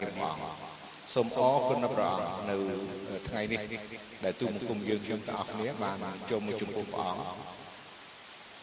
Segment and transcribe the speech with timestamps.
[0.00, 0.42] ព្រះអង្គ
[1.14, 2.56] សូមអរគុណព្រះអង្គនៅ
[3.28, 3.60] ថ្ងៃនេះ
[4.24, 5.98] ដែលទូលបង្គំយើងខ្ញុំទាំងអស់គ្នាបាន
[6.30, 7.22] ចូលមកចំពោះព្រះអង្គ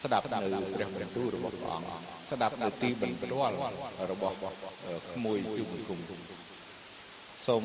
[0.02, 0.38] ស្ដាប់នៅ
[0.74, 1.88] ព្រះបន្ទូលរបស់ព្រះអង្គ
[2.30, 3.54] ស្ដាប់នៅទីបន្ទាល់
[4.12, 4.34] របស់
[5.14, 6.00] ក្មួយទូលបង្គំ
[7.46, 7.62] សូម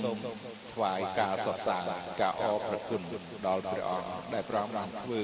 [0.73, 1.89] ថ្វាយការសរសើរ
[2.21, 3.01] ការអរព្រគុណ
[3.47, 5.21] ដល់ព្រះអង្គដែលព្រះអង្គបានធ្វើ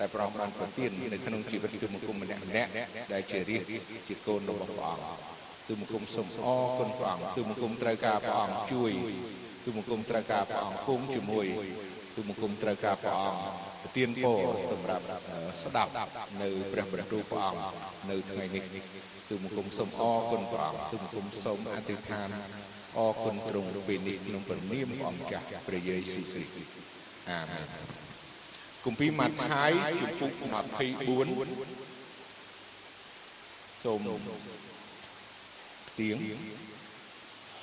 [0.00, 2.68] ដែលព្រះអង្គបានប្រទាននៅក្នុងជីវិតទូលបង្គំម្នាក់ម្នាក់
[3.12, 3.62] ដែលជារាជ
[4.08, 8.92] ជាកូនរបស់ព្រះអង្គ ទូមង្គមសូមអរគុណព្រះអង្គទូមង្គមត្រូវការព្រះអង្គជួយ
[9.64, 11.46] ទូមង្គមត្រូវការព្រះអង្គគង់ជាមួយ
[12.16, 13.42] ទូមង្គមត្រូវការព្រះអង្គ
[13.82, 14.40] ប្រទានពរ
[14.70, 15.04] សម្រាប់
[15.64, 15.92] ស្ដាប់
[16.42, 17.62] នៅព្រះបន្ទូលព្រះអង្គ
[18.10, 18.64] នៅថ្ងៃនេះ
[19.30, 22.28] ទូមង្គមសូមអរគុណព្រះអង្គទូមង្គមសូមអធិដ្ឋាន
[22.98, 26.56] អរគុណទ្រង់ពេលនេះក្នុងព្រះនាមព្រះអង្គចាស់ព្រះយេស៊ូវគ្រីស្ទ
[27.30, 27.66] អាមែន
[28.84, 30.32] គម្ពីរម៉ាថាយជំពូក
[31.92, 34.00] 24សូម
[36.00, 36.18] ទៀង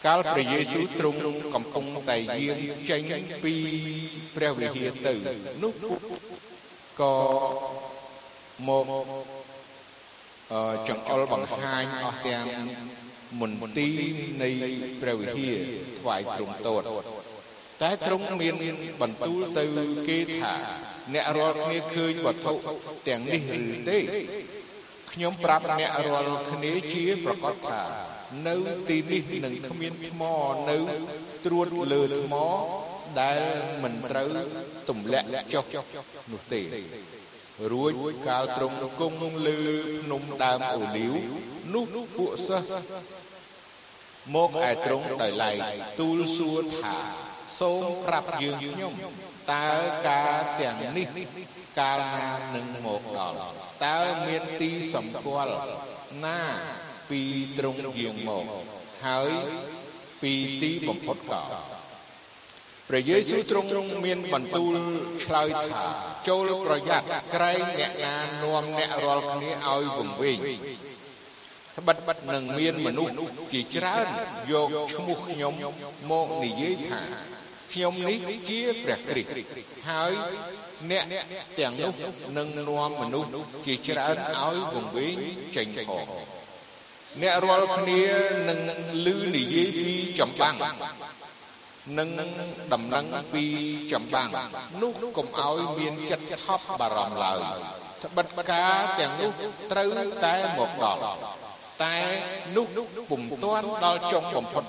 [0.06, 1.20] កាលព្រះយេស៊ូវទ្រង់
[1.56, 3.02] កំពុងតែយាងចេញ
[3.44, 3.54] ពី
[4.36, 5.14] ព្រះវិហារទៅ
[5.64, 5.74] នោះ
[7.00, 7.14] ក៏
[8.68, 8.90] មក
[10.54, 12.46] អឺចង្អុលបង្ហាញអស់ទាំង
[13.42, 14.00] មន្ទីរ
[14.44, 14.50] នៃ
[15.02, 15.58] ព្រះវិហារ
[16.00, 16.84] ថ្វាយទ្រង់តត
[17.82, 18.56] តែទ្រង់មាន
[19.02, 19.64] បន្ទូលទៅ
[20.08, 20.54] គេថា
[21.14, 22.54] អ្នករាល់គ្នាឃើញវត្ថុ
[23.08, 23.98] ទាំងនេះឬទេ
[25.12, 27.82] ខ្ញុំប្រាប់អ្នករាល់គ្នាជាប្រកាសថា
[28.48, 28.56] នៅ
[28.90, 30.24] ទីនេះនឹងគ្មានថ្ម
[30.70, 30.78] នៅ
[31.46, 32.36] ត្រួតលើថ្ម
[33.22, 33.42] ដែល
[33.84, 34.30] មិនត្រូវ
[34.90, 35.66] ទម្លាក់ចុះ
[36.32, 36.62] នោះទេ
[37.72, 37.94] រួច
[38.28, 39.60] កាលត្រង់គង់លើ
[40.04, 41.14] ភ្នំដើមអូលីវ
[41.74, 41.86] នោះ
[42.18, 42.72] ពួកសិស្ស
[44.36, 45.58] មកឯត្រង់ដោយឡែក
[46.00, 46.98] ទូលសួរថា
[47.60, 48.94] សូមប្រាប់យើងខ្ញុំ
[49.54, 49.70] តើ
[50.08, 51.08] ការទាំងនេះ
[51.80, 53.38] កាលណានឹងមកដល់
[53.86, 55.56] តើមានទីសម្គាល់
[56.26, 56.42] ណា
[57.10, 57.22] ពី
[57.60, 58.46] ត្រង់យាងមក
[59.06, 59.32] ហើយ
[60.22, 61.42] ពីទីបំផុតក៏
[62.90, 63.70] ព្រះយេស៊ូវទ្រង់
[64.06, 64.76] មានបន្ទូល
[65.26, 65.88] ឆ្លើយថា
[66.28, 70.40] ចូលប្រយ័ត្នក្រែងអ្នកណានាំអ្នករាល់គ្នាឲ្យវង្វេង
[71.78, 73.14] ត្បិតបិតនឹងមានមនុស្ស
[73.54, 74.08] ជាច្រើន
[74.52, 75.54] យកឈ្មោះខ្ញុំ
[76.12, 77.02] មកនិយាយថា
[77.74, 78.20] ខ្ញុំនេះ
[78.50, 79.32] ជាព្រះគ្រីស្ទ
[79.90, 80.12] ហើយ
[80.92, 81.04] អ្នក
[81.60, 81.94] ទាំងនោះ
[82.38, 83.30] នឹងនាំមនុស្ស
[83.66, 85.16] ជាច្រើនឲ្យវង្វេង
[85.56, 86.39] ចេញផង
[87.22, 88.02] អ្នករាល់គ្នា
[88.50, 88.60] នឹង
[89.06, 90.56] ឮនិយាយពីចម្បាំង
[92.00, 92.10] នឹង
[92.74, 93.44] ដំណឹងពី
[93.94, 94.30] ចម្បាំង
[94.82, 97.40] នោះកុំឲ្យមានចិត្តថប់បារម្ភឡើយ
[98.04, 99.32] ត្បិតការទាំងនោះ
[99.72, 99.90] ត្រូវ
[100.26, 101.02] តែមកដល់
[101.84, 101.98] តែ
[102.56, 102.66] នោះ
[103.10, 104.64] ពុំទាន់ដល់ចុងបំផុត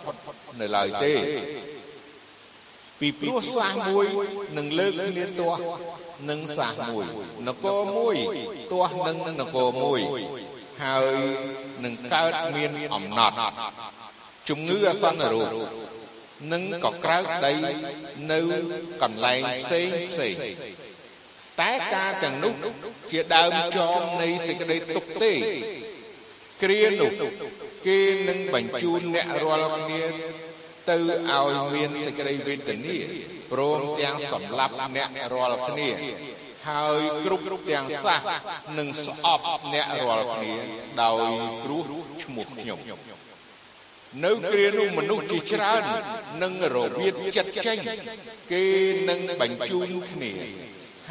[0.60, 1.14] នៅឡើយទេ
[3.00, 4.06] ពីព្រោះសាសមួយ
[4.58, 5.60] នឹងលើកគ្នាទាស់
[6.30, 7.04] នឹងសាសមួយ
[7.48, 8.16] នគរមួយ
[8.72, 10.00] ទាស់នឹងនគរមួយ
[10.84, 11.16] ហើយ
[11.84, 13.36] នឹងកើតមានអំណត់
[14.48, 15.50] ជំងឺអាសន្នរោគ
[16.52, 17.52] នឹងក៏ក្រើកដី
[18.32, 18.40] នៅ
[19.02, 20.34] កន្លែងផ្សេងផ្សេង
[21.60, 22.54] តែការទាំងនោះ
[23.10, 25.32] ជាដើមចងនៃសេចក្តីទុកទេ
[26.62, 27.12] គ្រានោះ
[27.86, 30.02] គេនឹងបញ្ជូនអ្នករាល់គ្នា
[30.90, 30.96] ទៅ
[31.30, 32.96] ឲ្យមានសេចក្តីវេទនា
[33.52, 35.88] ព្រមទាំងសម្លាប់អ្នករាល់គ្នា
[36.69, 38.19] ហើយគ្រប់ទាំងសះ
[38.77, 39.43] នឹងស្អប់
[39.73, 40.53] អ្នករាល់គ្នា
[41.03, 41.31] ដោយ
[41.63, 41.83] គ្រោះ
[42.23, 42.79] ឈ្មោះខ្ញុំ
[44.23, 45.83] នៅគ្រានោះមនុស្សជាច្រើន
[46.43, 47.77] នឹងរបៀបចិត្តចេញ
[48.51, 48.65] គេ
[49.09, 50.33] នឹងបញ្ជូនគ្នា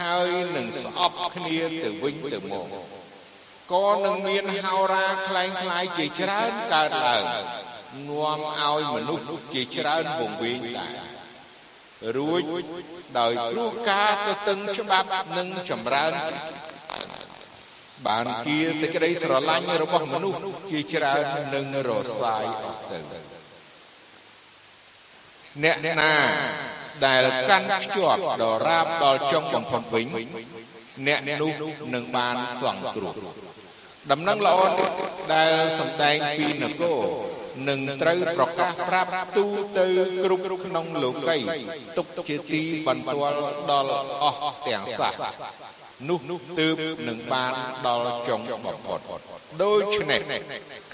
[0.01, 2.69] ហើយនឹងស្អប់គ្នាទៅវិញទៅមក
[3.73, 7.25] ក៏នឹងមានហោរាคล้ายคล้ายជាច្រើនកើតឡើង
[8.09, 10.95] នាំឲ្យមនុស្សជាច្រើនវង្វេងដែរ
[12.18, 12.42] រួច
[13.20, 16.12] ដោយព្រោះការទៅតឹងច្បាប់និងចម្រើន
[18.08, 20.40] បានជាសេចក្តីស្រឡាញ់របស់មនុស្ស
[20.72, 21.24] ជាច្រើន
[21.56, 23.00] នឹងរសាយអស់ទៅ
[25.64, 26.14] អ្នកណា
[27.06, 30.06] ដែលកាន់ខ្ជាប់ដរាបដល់ចុងបំផុតវិញ
[31.08, 31.54] អ្នកនោះ
[31.96, 33.16] នឹងបានសង្គ្រោះ
[34.12, 34.60] ដំណឹងល្អ
[35.34, 37.39] ដែលសំដែងពីនគរ
[37.70, 39.46] នឹងត្រូវប្រកាសប្រាប់ទូ
[39.80, 39.86] ទៅ
[40.24, 41.38] គ្រប់ក្នុងលោកី
[41.98, 43.36] ទុកជាទីបន្ទាល់
[43.72, 45.14] ដល់អស់ទាំងសះ
[46.10, 46.20] នោះ
[46.60, 46.76] ទើប
[47.08, 47.54] នឹងបាន
[47.88, 49.00] ដល់ចុងបំផុត
[49.64, 50.22] ដូច្នេះ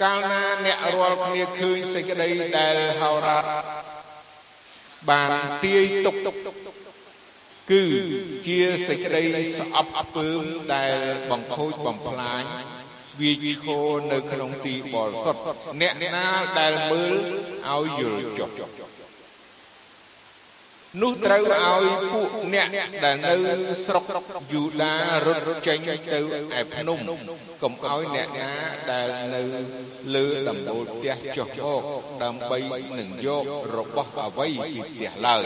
[0.02, 3.40] កាលណាអ្នករាល់គ្នាឃើញសេចក្តីដែលហោរ៉ា
[5.10, 5.32] បាន
[5.64, 6.16] ទាយទុក
[7.70, 7.84] គឺ
[8.46, 8.58] ជា
[8.88, 9.22] សេចក្តី
[9.58, 10.42] ស្អប់អពើម
[10.74, 10.94] ដែល
[11.30, 12.44] បង្ខូចបំផ្លាញ
[13.20, 15.42] វាឈរនៅក្នុងទីបរិសុទ្ធ
[15.80, 16.26] អ្នកណា
[16.58, 17.14] ដែលមើល
[17.68, 18.50] ឲ្យយល់ចុះ
[21.02, 22.68] នោះត្រូវឲ្យពួកអ្នក
[23.04, 23.34] ដែលនៅ
[23.86, 24.04] ស្រុក
[24.52, 24.94] យូដា
[25.26, 25.78] រត់ចេញ
[26.12, 26.20] ទៅ
[26.58, 26.98] ឯភ្នំ
[27.62, 28.52] កុំឲ្យអ្នកណា
[28.90, 29.42] ដែលនៅ
[30.14, 31.82] លើដំបូលផ្ទះចុះមក
[32.22, 32.58] ដើម្បី
[32.98, 33.44] នឹងយក
[33.76, 35.42] របស់អ្វីពីផ្ទះឡើយ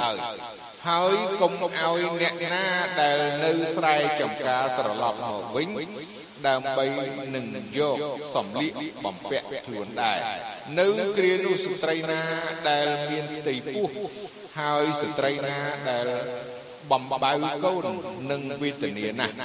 [0.88, 2.66] ហើយកុំឲ្យអ្នកណា
[3.00, 5.68] ដែលនៅស្រែចំការត្រឡប់មកវិញ
[6.48, 6.84] ដើម្បី
[7.36, 7.46] នឹង
[7.78, 7.96] យក
[8.34, 8.72] សំលៀក
[9.04, 10.18] បំពាក់ខ្លួនដែរ
[10.78, 12.20] នៅគ្រានោះស្ត្រីណា
[12.70, 13.88] ដែលមានផ្ទៃពោះ
[14.58, 15.58] ហើយស្ត្រីណា
[15.90, 16.08] ដែល
[16.90, 17.32] បំបៅ
[17.64, 17.84] កូន
[18.30, 19.36] នឹងវេទនាណាស់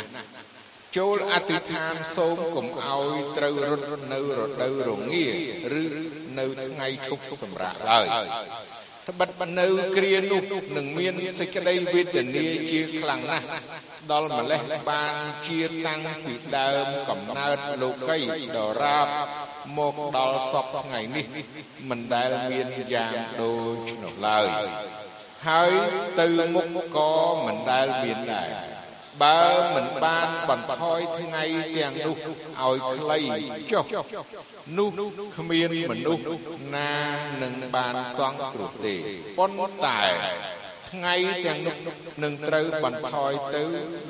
[0.98, 5.26] ចូលអធិដ្ឋានសូមកុំឲ្យត្រូវរត់នៅរដូវរងា
[5.82, 5.84] ឬ
[6.40, 8.08] នៅថ្ងៃឈប់សម្រាកឡើយ
[9.10, 9.30] ត្បិត
[9.60, 9.66] នៅ
[9.98, 10.44] គ្រានោះ
[10.78, 13.48] នឹងមានសេចក្តីវេទនាជាខ្លាំងណាស់
[14.12, 15.14] ដល់ម្លេះបាន
[15.48, 18.20] ជាតាំងពីដើមកំណើតលោកី
[18.56, 19.08] ដរាប
[19.78, 21.26] មកដល់សពថ្ងៃនេះ
[21.90, 24.46] មិនដែលមានយ៉ាងដូចនោះឡើយ
[25.48, 25.72] ហើយ
[26.20, 26.26] ទៅ
[26.56, 27.12] មុខក៏
[27.46, 28.75] មិនដែលមានដែរ
[29.22, 29.42] បើ
[29.76, 31.44] មិនបានបន្ថយថ្ងៃ
[31.78, 32.16] ទាំងនោះ
[32.62, 33.20] ឲ្យខ្លី
[33.72, 33.86] ចុះ
[34.78, 34.90] នោះ
[35.38, 36.24] គ្មានមនុស្ស
[36.76, 36.94] ណា
[37.42, 38.96] នឹងបានសង្គ្រោះទេ
[39.38, 40.02] ប៉ុន្តែ
[40.92, 41.16] ថ្ងៃ
[41.46, 41.76] ទាំងនោះ
[42.24, 43.64] នឹងត្រូវបន្ថយទៅ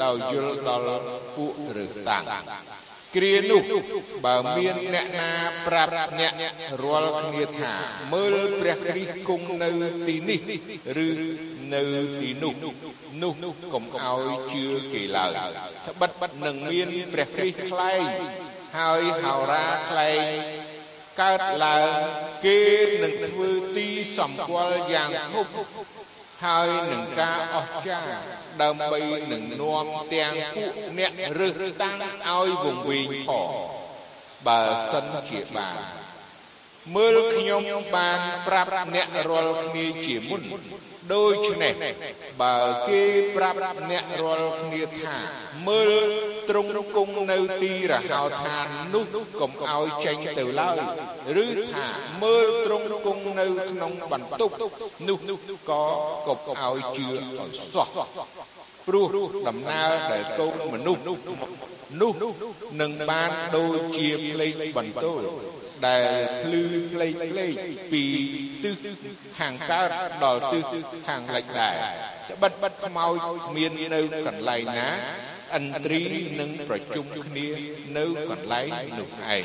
[0.04, 1.00] ដោយយល់ដល់
[1.36, 1.54] ពួក
[1.84, 2.26] ឬតាំង
[3.16, 3.62] គ្រានោះ
[4.26, 5.32] បើមានអ្នកណា
[5.68, 6.34] ប្រាប់អ្នក
[6.84, 7.74] រាល់គ្នាថា
[8.14, 9.70] មើលព្រះគ្រីស្ទគង់នៅ
[10.08, 10.40] ទីនេះ
[11.06, 11.08] ឬ
[11.74, 11.84] នៅ
[12.22, 12.54] ទីនោះ
[13.24, 15.32] នោះកុំឲ្យជឿគេឡើយ
[15.88, 18.06] ត្បិតនឹងមានព្រះគ្រីស្ទខ្លែង
[18.78, 20.26] ហើយហោរាខ្លែង
[21.22, 21.90] កើតឡើង
[22.46, 22.60] គេ
[23.04, 23.88] នឹងធ្វើទី
[24.18, 25.48] សម្គាល់យ៉ាងធំ
[26.46, 28.20] ហើយនឹងការអស្ចារ្យ
[28.62, 29.00] ដើម្បី
[29.32, 31.96] នឹងនាំទាំងពួកអ្នករើសតាំង
[32.30, 33.50] ឲ្យវង្វេងផង
[34.48, 34.62] បើ
[34.92, 36.05] សិនជាបាន
[36.94, 37.64] មើលខ្ញុំ
[37.96, 40.42] បានប្រាប់អ្នករាល់គ្នាជាមុន
[41.14, 41.74] ដូច្នេះ
[42.42, 42.58] បើ
[42.90, 43.02] គេ
[43.36, 43.60] ប្រាប់
[43.92, 45.16] អ្នករាល់គ្នាថា
[45.68, 45.92] មើល
[46.50, 49.06] ទ្រង់គង់នៅទីរហោឋាននោះ
[49.40, 50.78] កុំឲ្យចេញទៅឡើយ
[51.44, 51.88] ឬថា
[52.24, 54.56] មើលទ្រង់គង់នៅក្នុងបន្ទប់
[55.08, 55.18] នោះ
[55.70, 55.84] ក៏
[56.28, 57.88] កុំឲ្យជឿឲ្យសោះ
[58.88, 59.06] ព្រោះ
[59.48, 61.02] ដំណើរដែលកូនមនុស្ស
[62.02, 62.12] នោះ
[62.82, 65.22] នឹងបានដូចជាផ្លេចបន្ទោល
[65.86, 66.04] ដែល
[66.44, 67.54] ភ្លឺផ្លេកផ្លេក
[67.92, 68.04] ពី
[68.64, 68.76] ទិស
[69.40, 69.90] ខាងកើត
[70.24, 70.64] ដល់ទិស
[71.08, 71.78] ខាងលិចដែរ
[72.42, 73.16] បិទបិទខ្មោច
[73.56, 74.90] មាននៅកន្លែងណា
[75.58, 76.02] ឥន្ទ្រី
[76.40, 77.48] នឹងប្រជុំគ្នា
[77.98, 79.44] នៅកន្លែងនោះឯង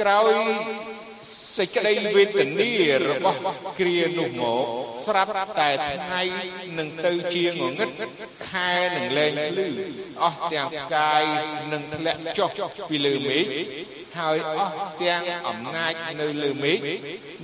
[0.00, 0.32] ក្រោយ
[1.56, 2.72] សេចក្តីវេទនា
[3.08, 3.38] របស់
[3.78, 4.64] គ្រានោះមក
[5.06, 5.70] ស្រាប់តែ
[6.00, 6.22] ថ្ងៃ
[6.78, 7.90] នឹងទៅជាងងឹត
[8.48, 9.68] ខែនឹងលែងលឺ
[10.22, 11.24] អស់ទាំងផ្កាយ
[11.72, 12.50] នឹងធ្លាក់ចុះ
[12.90, 13.44] ពីលើមេឃ
[14.18, 16.78] ហើយអស់ទាំងអំណាចនៅលើមេឃ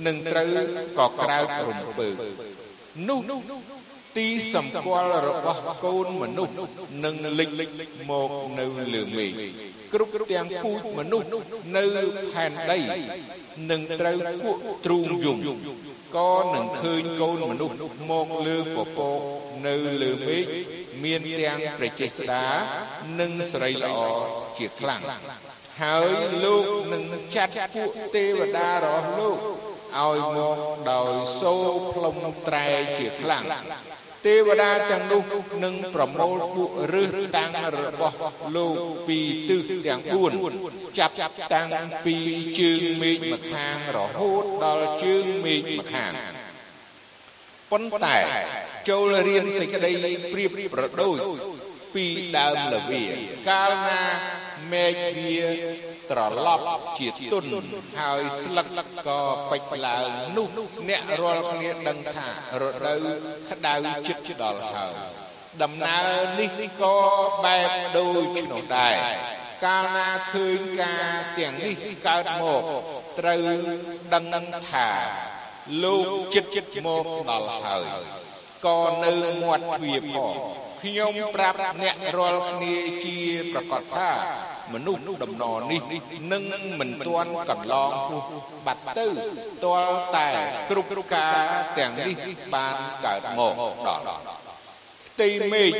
[0.07, 0.49] នឹងត្រូវ
[0.99, 2.09] ក៏ក្រៅរំពើ
[3.09, 3.19] នោះ
[4.17, 6.53] ទីសម្គាល់របស់កូនមនុស្ស
[7.05, 7.49] នឹងលេច
[8.09, 8.29] មក
[8.59, 9.31] នៅលើមេឃ
[9.93, 11.27] គ្រប់ទាំងពូជមនុស្ស
[11.75, 11.83] នៅ
[12.33, 12.79] ផែនដី
[13.71, 15.37] នឹងត្រូវពួកទ្រូងយំ
[16.17, 17.75] ក៏នឹងឃើញកូនមនុស្ស
[18.11, 19.21] មកលើពពក
[19.67, 20.43] នៅលើមេឃ
[21.03, 22.45] មានទាំងប្រជាស្ដា
[23.19, 23.99] និងស្រីល្អ
[24.57, 25.03] ជាខ្លាំង
[25.81, 26.11] ហើយ
[26.43, 27.03] លោកនឹង
[27.35, 29.37] ចាត់ពួកទេវតារបស់លោក
[29.97, 30.57] ឲ្យមក
[30.91, 32.15] ដោយសូរផ្លុំ
[32.47, 32.67] ត្រែ
[32.97, 33.45] ជាខ្លាំង
[34.25, 35.23] ទេវតាទាំងនោះ
[35.63, 38.17] នឹងប្រមូលពួករឹសតាំងរបស់
[38.55, 38.75] លោក
[39.07, 39.19] ពី
[39.49, 40.01] ទិសទាំង
[40.49, 41.15] 4ចាប់
[41.53, 41.69] តាំង
[42.05, 42.17] ពី
[42.59, 46.11] ជើងមេឃម្ខាងរហូតដល់ជើងមេឃម្ខាង
[47.71, 48.17] ប៉ុន្តែ
[48.89, 49.91] ចូលរៀនសេចក្តី
[50.33, 51.17] ប្រៀបប្រដូច
[51.95, 52.05] ពី
[52.37, 53.03] ដើមលវា
[53.49, 54.03] កាលណា
[54.71, 56.63] មេឃវា ត្រឡប់
[56.99, 57.45] ជាទុន
[57.99, 58.67] ហើយស្លឹក
[59.07, 60.47] ក៏ពេចឡើងនោះ
[60.89, 62.27] អ្នករាល់គ្នាដឹងថា
[62.61, 62.99] រដូវ
[63.49, 63.73] ក្តៅ
[64.07, 64.93] ជិតដល់ហើយ
[65.63, 66.07] ដំណើរ
[66.39, 66.51] នេះ
[66.81, 66.97] ក៏
[67.45, 68.95] បែបដូចនោះដែរ
[69.65, 71.05] កាលណាឃើញការ
[71.39, 71.75] ទាំងនេះ
[72.07, 72.63] កើតមក
[73.19, 73.43] ត្រូវ
[74.13, 74.89] ដឹងថា
[75.83, 77.85] លោកចិត្តចិត្តមកដល់ហើយ
[78.65, 79.11] ក៏នៅ
[79.41, 80.35] មាត់ទ្វារផង
[80.83, 83.17] ខ្ញុំប្រាប់អ្នករាល់គ្នាជា
[83.53, 84.09] ប្រកាសថា
[84.73, 85.81] មនុស្សដំណរនេះ
[86.31, 86.43] នឹង
[86.79, 88.21] មិនទាន់កន្លងពោះ
[88.65, 89.07] បាត់ទៅ
[89.63, 90.29] ទាល់តែ
[90.69, 91.35] គ្រប់ការ
[91.77, 92.15] ទាំងនេះ
[92.53, 93.53] បានកើតមក
[93.87, 94.03] ដល់
[95.07, 95.71] ផ្ទៃមេឃ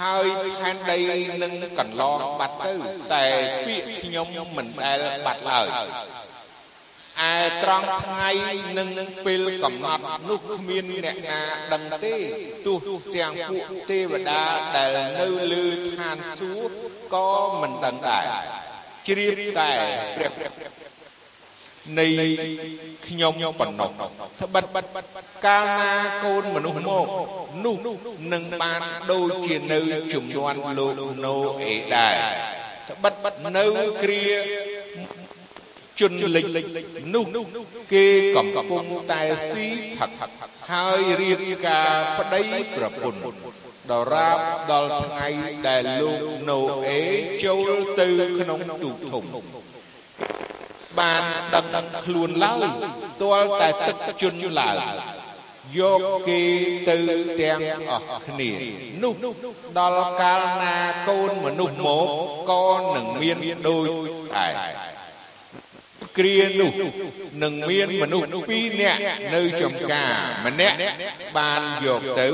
[0.00, 0.26] ហើយ
[0.60, 0.98] ផែនដី
[1.42, 2.74] នឹងកន្លងបាត់ទៅ
[3.14, 3.24] តែ
[3.66, 4.26] ពាក្យខ្ញុំ
[4.56, 5.66] មិនដែលបាត់ឡើយ
[7.30, 8.30] ឯត្រង់ថ្ងៃ
[8.78, 8.88] និង
[9.26, 11.40] ពេលកំណត់នោះគ្មានអ្នកណា
[11.72, 12.14] ដឹងទេ
[12.66, 12.78] ទោះ
[13.14, 14.40] ទាំងពួកទេវតា
[14.76, 15.64] ដែលនៅលើ
[15.98, 16.74] ឋានសួគ៌
[17.14, 17.28] ក៏
[17.62, 18.24] មិនដឹងដែរ
[19.06, 19.70] ជ្រាបតែ
[20.16, 20.32] ព្រះ
[21.98, 22.06] នៃ
[23.06, 23.90] ខ្ញុំប៉ុណ្ណោះ
[24.42, 24.84] ត្បិត
[25.46, 25.92] កាលណា
[26.24, 27.06] កូនមនុស្សមក
[27.64, 27.76] នោះ
[28.32, 28.80] នឹងបាន
[29.12, 29.78] ដូចជានៅ
[30.12, 30.92] ជំនាន់លោក
[31.24, 32.14] ណូអេដែរ
[32.90, 33.64] ត្បិតនៅ
[34.02, 34.24] គ្រា
[36.02, 36.44] ជនលិច
[37.14, 37.24] នោះ
[37.92, 38.06] គេ
[38.36, 39.66] កំពុងតែស៊ី
[39.98, 40.10] ផឹក
[40.70, 42.42] ហើយរៀបការប្តី
[42.76, 43.22] ប្រពន្ធ
[43.90, 44.38] ដរាប
[44.70, 45.28] ដល់ថ្ងៃ
[45.66, 47.02] ដែលលោកណូអេ
[47.44, 48.06] ចូលទៅ
[48.38, 49.24] ក្នុងទូកធំ
[50.98, 51.22] បាន
[51.54, 52.66] ដឹងដឹងខ្លួនឡើយ
[53.22, 54.76] ទាល់តែទឹកជន់ឡើង
[55.78, 56.40] យកគេ
[56.88, 56.96] ទៅ
[57.40, 58.50] ទាំងអស់គ្នា
[59.02, 59.14] នោះ
[59.78, 60.76] ដល់កាលណា
[61.08, 62.06] កូនមនុស្សមក
[62.50, 62.64] ក៏
[62.96, 63.88] នឹងមានដូច
[64.46, 64.91] ឯ
[66.18, 66.72] គ្រានោះ
[67.42, 69.00] នឹងមានមនុស្ស2នាក់
[69.34, 70.12] នៅចំការ
[70.46, 70.76] ម្នាក់
[71.36, 72.28] បានយកទៅ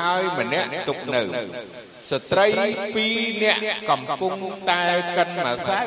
[0.00, 1.22] ហើយម្នាក់ទុកនៅ
[2.10, 2.46] ស្ត្រី
[2.96, 4.34] 2នាក់កំពុង
[4.70, 4.84] តែ
[5.16, 5.80] កិនម្សៅ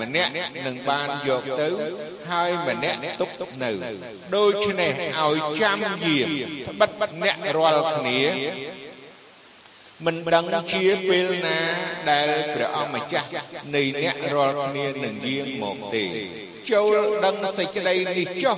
[0.00, 0.30] ម្នាក់
[0.66, 1.68] នឹងបានយកទៅ
[2.30, 3.30] ហើយម្នាក់ទុក
[3.62, 3.70] នៅ
[4.36, 6.28] ដូច្នេះឲ្យចាំយាម
[6.80, 6.90] បិទ
[7.22, 8.20] អ្នករាល់គ្នា
[10.06, 11.58] មិនដឹងជាពេលណា
[12.10, 13.28] ដែលព្រះអង្គម្ចាស់
[13.74, 16.04] នៃអ្នករាល់គ្នានឹងយាងមកទេ
[16.72, 18.56] ចូលដឹងសេចក្តីនេះចុះ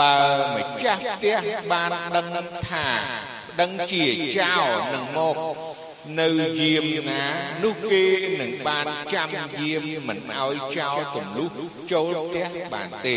[0.00, 0.16] បើ
[0.56, 1.36] ម្ចាស់ផ្ទះ
[1.72, 2.26] បានដឹង
[2.68, 2.88] ថា
[3.60, 4.04] ដឹងជា
[4.38, 4.52] ចៅ
[4.94, 5.36] នឹងមក
[6.20, 6.28] នៅ
[6.60, 7.22] យាមណា
[7.64, 8.04] នោះគេ
[8.40, 9.28] នឹងបានចាំ
[9.60, 11.50] យាមមិនឲ្យចោលទម្លុះ
[11.92, 13.16] ចូលផ្ទះបានទេ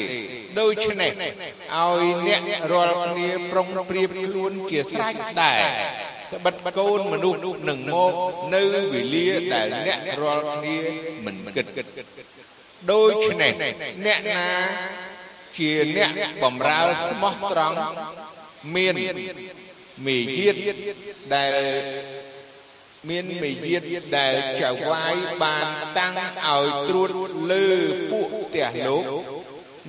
[0.60, 5.62] ដូច្នេះឲ្យអ្នករាល់គ្នាប្រុងប្រៀបខ្លួនជាស្រេចដែរ
[6.34, 8.14] ត្បិតកូនមនុស្សនឹងមក
[8.56, 8.62] នៅ
[8.94, 10.76] វេលាដែលអ្នករាល់គ្នា
[11.26, 11.66] មិនគិត
[12.92, 13.54] ដូច្នេះ
[14.06, 14.50] អ្នកណា
[15.58, 16.10] ជាអ្នក
[16.44, 17.78] បំរើស្មោះត្រង់
[18.76, 18.96] មាន
[20.06, 20.56] មេយាទ
[21.36, 21.54] ដែល
[23.10, 23.84] មានមេយាទ
[24.18, 25.66] ដែលចៅវាយបាន
[25.98, 26.14] តាំង
[26.48, 27.10] ឲ្យត្រួត
[27.52, 27.68] លើ
[28.12, 29.04] ពួកផ្ទះលោក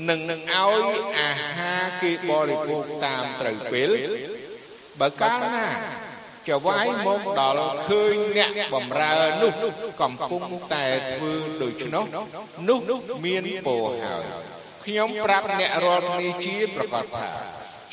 [0.09, 0.85] នឹងនឹងឲ្យ
[1.20, 3.90] អាហារគេបរិភោគតាមត្រូវពេល
[5.00, 5.66] បើកាលណា
[6.50, 9.52] ចៅវាយមកដល់ឃើញអ្នកបំរើនោះ
[10.00, 10.42] កំពុង
[10.75, 12.04] តែធ្វើដូច្នោះ
[12.69, 12.78] នោះ
[13.25, 14.25] មានពោហើយ
[14.85, 17.28] ខ្ញុំប្រាប់អ្នករាល់គ្នាជាប្រកាសថា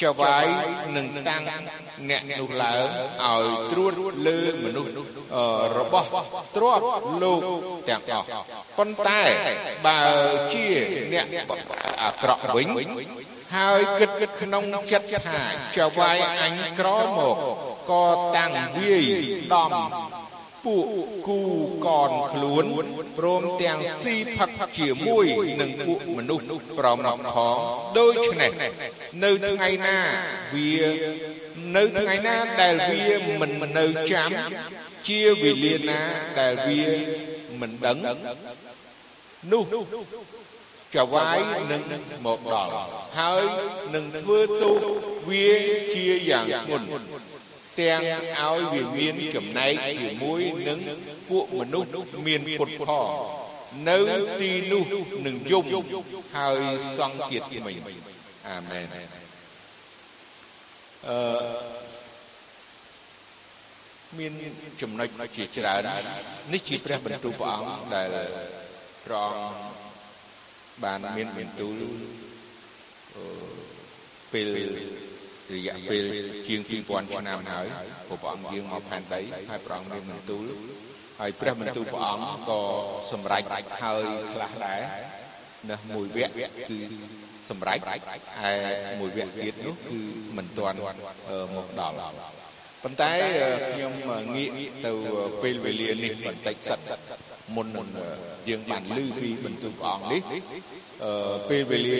[0.04, 0.46] ចវាយ
[0.98, 1.44] នឹងតាំង
[2.10, 2.88] អ្នកនោះឡើង
[3.26, 3.94] ឲ្យត្រួត
[4.28, 4.92] លើមនុស្ស
[5.78, 6.08] របស់
[6.56, 6.82] ទ្រព
[7.24, 7.42] លោក
[7.90, 8.26] ទាំងអស់
[8.78, 9.22] ប៉ុន្តែ
[9.88, 10.02] បើ
[10.54, 10.68] ជា
[11.14, 11.26] អ្នក
[12.04, 12.68] អាក្រក់វិញ
[13.56, 15.44] ហើយគិតគិតក្នុងចិត្តថា
[15.78, 16.88] ចវាយអញក្រ
[17.18, 17.38] មក
[17.90, 18.06] ក៏
[18.38, 19.04] តាំងវាយ
[19.54, 19.72] ដំ
[20.66, 20.88] ពួក
[21.28, 21.42] គូ
[21.86, 22.66] កនខ្លួន
[23.18, 25.26] ព្រមទាំងស៊ីផឹកជាមួយ
[25.62, 26.46] នឹងពួកមនុស្ស
[26.78, 27.00] ប្រម
[27.34, 27.58] ផង
[27.98, 28.52] ដូច្នេះ
[29.24, 29.98] នៅថ្ងៃណា
[30.56, 30.74] វា
[31.76, 33.06] នៅថ្ងៃណាដែលវា
[33.40, 34.30] មិននៅចាំ
[35.08, 36.02] ជាវេលាណា
[36.40, 36.82] ដែលវា
[37.60, 37.98] មិនដឹង
[39.52, 39.64] នោះ
[40.96, 41.40] ចវាយ
[41.72, 41.82] នឹង
[42.26, 42.72] មកដល់
[43.20, 43.44] ហើយ
[43.96, 44.72] នឹងធ្វើទូ
[45.30, 45.48] វា
[45.94, 46.88] ជាយ៉ាងធ្ងន់
[47.80, 48.02] ទាំង
[48.42, 50.80] ឲ្យវាមានចំណែកជាមួយនឹង
[51.30, 51.90] ពួកមនុស្ស
[52.26, 53.08] មានពុតផង
[53.90, 54.00] នៅ
[54.42, 54.84] ទីនោះ
[55.26, 55.66] នឹងយំ
[56.38, 56.62] ហើយ
[56.98, 57.74] សង្កេតថ្មី
[58.50, 58.88] អាមែន
[61.10, 61.18] អឺ
[64.20, 64.32] មាន
[64.82, 65.08] ចំណុច
[65.38, 65.82] ជាច្រើន
[66.54, 68.08] នេះជាព្រះបន្ទូលព្រះអង្គដែល
[69.06, 69.78] ព្រះអង្គ
[70.84, 71.82] បានមានបន្ទូល
[74.34, 74.48] ពេល
[75.54, 76.04] រយៈពេល
[76.48, 77.68] ជាង2000ឆ្នាំហើយ
[78.10, 80.44] ព្រះអង្គយាងមកផែនដីហើយព្រះអង្គមានបន្ទូល
[81.20, 82.62] ហើយព្រះបន្ទូលព្រះអង្គក៏
[83.12, 83.64] សម្រេចហើយ
[84.34, 84.82] ខ្លះដែរ
[85.72, 86.80] នៅមួយវគ្គគឺ
[87.50, 88.00] សម្រេចហើយ
[89.00, 90.00] មួយវគ្គទៀតនោះគឺ
[90.38, 90.78] មិនទាន់
[91.56, 91.96] មកដល់
[92.84, 93.12] ប៉ុន្តែ
[93.70, 93.94] ខ្ញុំ
[94.36, 94.50] ងាក
[94.86, 94.92] ទៅ
[95.44, 96.80] ពេលវេលានេះបន្តិចសិន
[97.56, 97.88] មុននឹង
[98.50, 100.22] យើងបានឮពីបន្ទូលព្រះអង្គនេះ
[101.50, 102.00] ពេលវេលា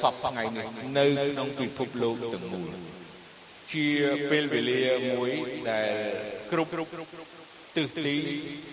[0.00, 0.66] សពថ្ងៃនេះ
[0.98, 2.68] នៅក្នុងពិភពលោកទាំងមូល
[3.72, 3.88] ជា
[4.30, 4.82] ពេលវេលា
[5.12, 5.30] មួយ
[5.70, 5.92] ដែល
[6.52, 6.72] គ្រប់
[7.76, 8.16] ទិសទី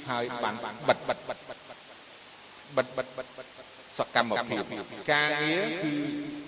[0.09, 0.55] ហើយបាន
[0.87, 3.27] បិទបិទបិទបិទបិទបិទ
[3.97, 4.63] សកម្មភាព
[5.11, 5.93] ការងារគឺ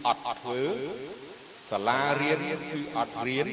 [0.07, 0.61] អត់អត់ធ្វើ
[1.71, 2.39] សាលារៀន
[2.71, 3.47] គឺអត់រៀន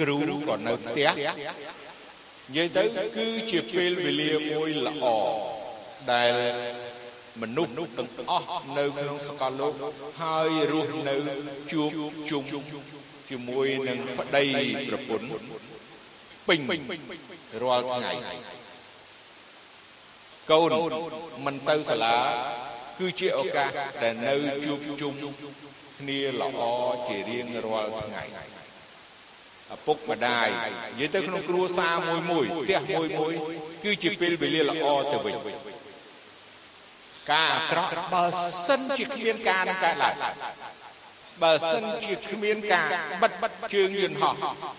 [0.00, 0.16] គ្រូ
[0.48, 2.84] ក៏នៅផ្ទះនិយាយទៅ
[3.16, 5.06] គឺជាពេលវេលាមួយល្អ
[6.12, 6.32] ដែល
[7.42, 9.72] មនុស្សទាំងអស់នៅក្នុងសកលលោក
[10.22, 11.16] ហើយរស់នៅ
[11.72, 11.90] ជួប
[12.30, 12.42] ជុំ
[13.30, 14.44] ជាមួយនឹងប្តី
[14.88, 15.28] ប្រពន្ធ
[16.48, 16.60] ពេញ
[17.62, 18.12] រាល់ថ្ងៃ
[20.50, 20.72] កូន
[21.44, 22.16] មិនទៅសាលា
[22.98, 23.70] គឺជាឱកាស
[24.02, 24.34] ដែលនៅ
[24.64, 25.12] ជួបជុំ
[26.00, 26.62] គ្នាល្អ
[27.08, 28.24] ជារៀងរាល់ថ្ងៃ
[29.74, 30.48] ឪពុកម្ដាយ
[30.98, 33.34] និយាយទៅក្នុងគ្រួសារមួយមួយផ្ទះមួយមួយ
[33.84, 35.36] គឺជាពេលវេលាល្អទៅវិញ
[37.32, 38.24] ការអាក្រក់បើ
[38.68, 40.14] សិនជាគ្មានការនឹងកើតឡើង
[41.42, 42.88] បើសិនជាគ្មានការ
[43.22, 44.34] បិទបិទជើងយន្តហោះ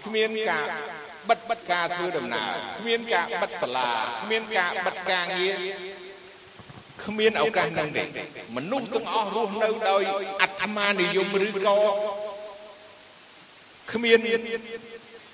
[0.05, 0.65] គ្មានការ
[1.29, 2.49] បិទបិទការធ្វើដំណើរ
[2.79, 3.89] គ្មានការបិទសាលា
[4.21, 5.55] គ្មានការបិទការងារ
[7.03, 8.03] គ្មានឱកាសនឹងទេ
[8.55, 10.03] មនុស្សទាំងអស់រស់នៅដោយ
[10.41, 11.77] អត្តមានិយមឬក៏
[13.91, 14.19] គ្មាន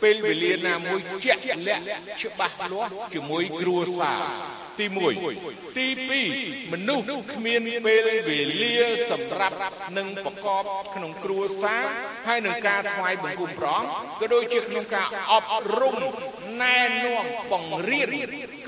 [0.03, 1.83] ពេលវេលាណាមួយជាក់លាក់
[2.21, 4.21] ច្បាស់លាស់ជាមួយគ្រួសារ
[4.79, 4.85] ទី
[5.31, 5.87] 1ទី
[6.29, 8.75] 2មនុស្សគ្មានពេលវេលា
[9.11, 9.57] សម្រាប់
[9.97, 10.63] នឹងប្រកប
[10.95, 11.83] ក្នុងគ្រួសារ
[12.27, 15.95] ហើយនឹងការថ្វាយបង្គំព្រះអង្គក៏ដូចជាក្នុងការអប់រំ
[16.61, 18.09] ណែនាំបង្រៀន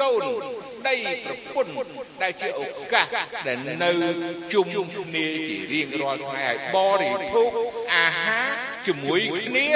[0.01, 0.23] កូន
[0.87, 1.75] ដីប្រពន្ធ
[2.21, 2.61] ដែលជាឱ
[2.93, 3.07] កាស
[3.47, 3.91] ដែលនៅ
[4.53, 4.65] ជុំ
[4.97, 7.51] គ្នាជារៀងរាល់ថ្ងៃឲ្យបរិភោគ
[7.95, 8.49] អាហារ
[8.87, 9.67] ជាមួយគ្នា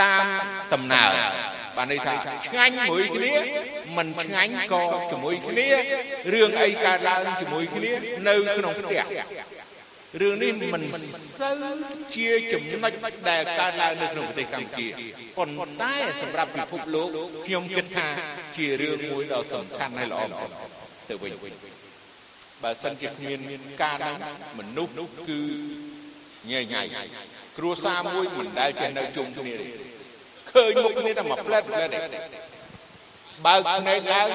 [0.00, 0.24] តាម
[0.72, 1.10] ដំណើរ
[1.76, 2.12] បានន័យថា
[2.46, 3.34] ឆ្ងាញ់មួយគ្នា
[3.96, 5.68] មិនឆ្ងាញ់ក៏ជាមួយគ្នា
[6.32, 7.90] រឿងអីកើតឡើងជាមួយគ្នា
[8.28, 9.02] នៅក្នុងផ្ទះ
[10.20, 10.82] រឿងនេះមិន
[11.40, 11.54] សូវ
[12.16, 12.92] ជាចំណុច
[13.28, 14.86] ដែលកើតឡើងនៅក្នុងប្រទេសកម្ពុជា
[15.38, 17.08] ប៉ុន្តែសម្រាប់ពិភពលោក
[17.46, 18.08] ខ្ញុំគិតថា
[18.56, 20.50] ជារឿងមួយដ៏សំខាន់ហើយល្អបំផុត
[21.08, 21.32] ទៅវិញ
[22.62, 23.40] បើសិនជាគ្មាន
[23.82, 24.16] ការនឹង
[24.58, 24.92] មនុស្ស
[25.28, 25.40] គឺ
[26.50, 26.82] ញ៉ៃញ៉ៃ
[27.56, 29.66] គ្រួសារមួយមិនដែលចេះនៅជុំគ្នាទេ
[30.52, 31.98] ឃើញមុខគ្នាតែមួយផ្លែតផ្លែតទេ
[33.46, 34.28] បើកភ្នែកឡើង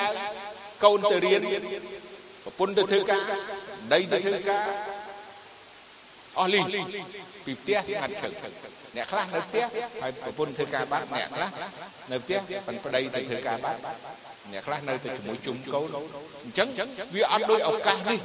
[0.83, 1.41] កូនទៅរៀន
[2.43, 3.21] ប្រពន្ធទៅធ្វើការ
[3.93, 4.61] ដីទៅធ្វើការ
[6.39, 6.61] អស់លី
[7.45, 8.33] ពីផ្ទះស្ងាត់ឈឹង
[8.95, 9.65] អ្នកខ្លះនៅផ្ទះ
[10.01, 11.49] ហើយប្រពន្ធធ្វើការបាត់អ្នកខ្លះ
[12.11, 13.79] នៅផ្ទះប៉ុនប្តីទៅធ្វើការបាត់
[14.51, 15.87] អ្នកខ្លះនៅទៅជាមួយជុំកូន
[16.45, 18.19] អញ្ចឹងវាអត់ដូចឱកាសនេះ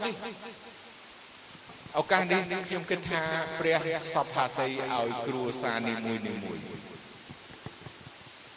[2.01, 3.21] ឱកាសនេះខ្ញុំគិតថា
[3.59, 6.59] ព្រះសពហាតីឲ្យគ្រួសារនីមួយនីមួយ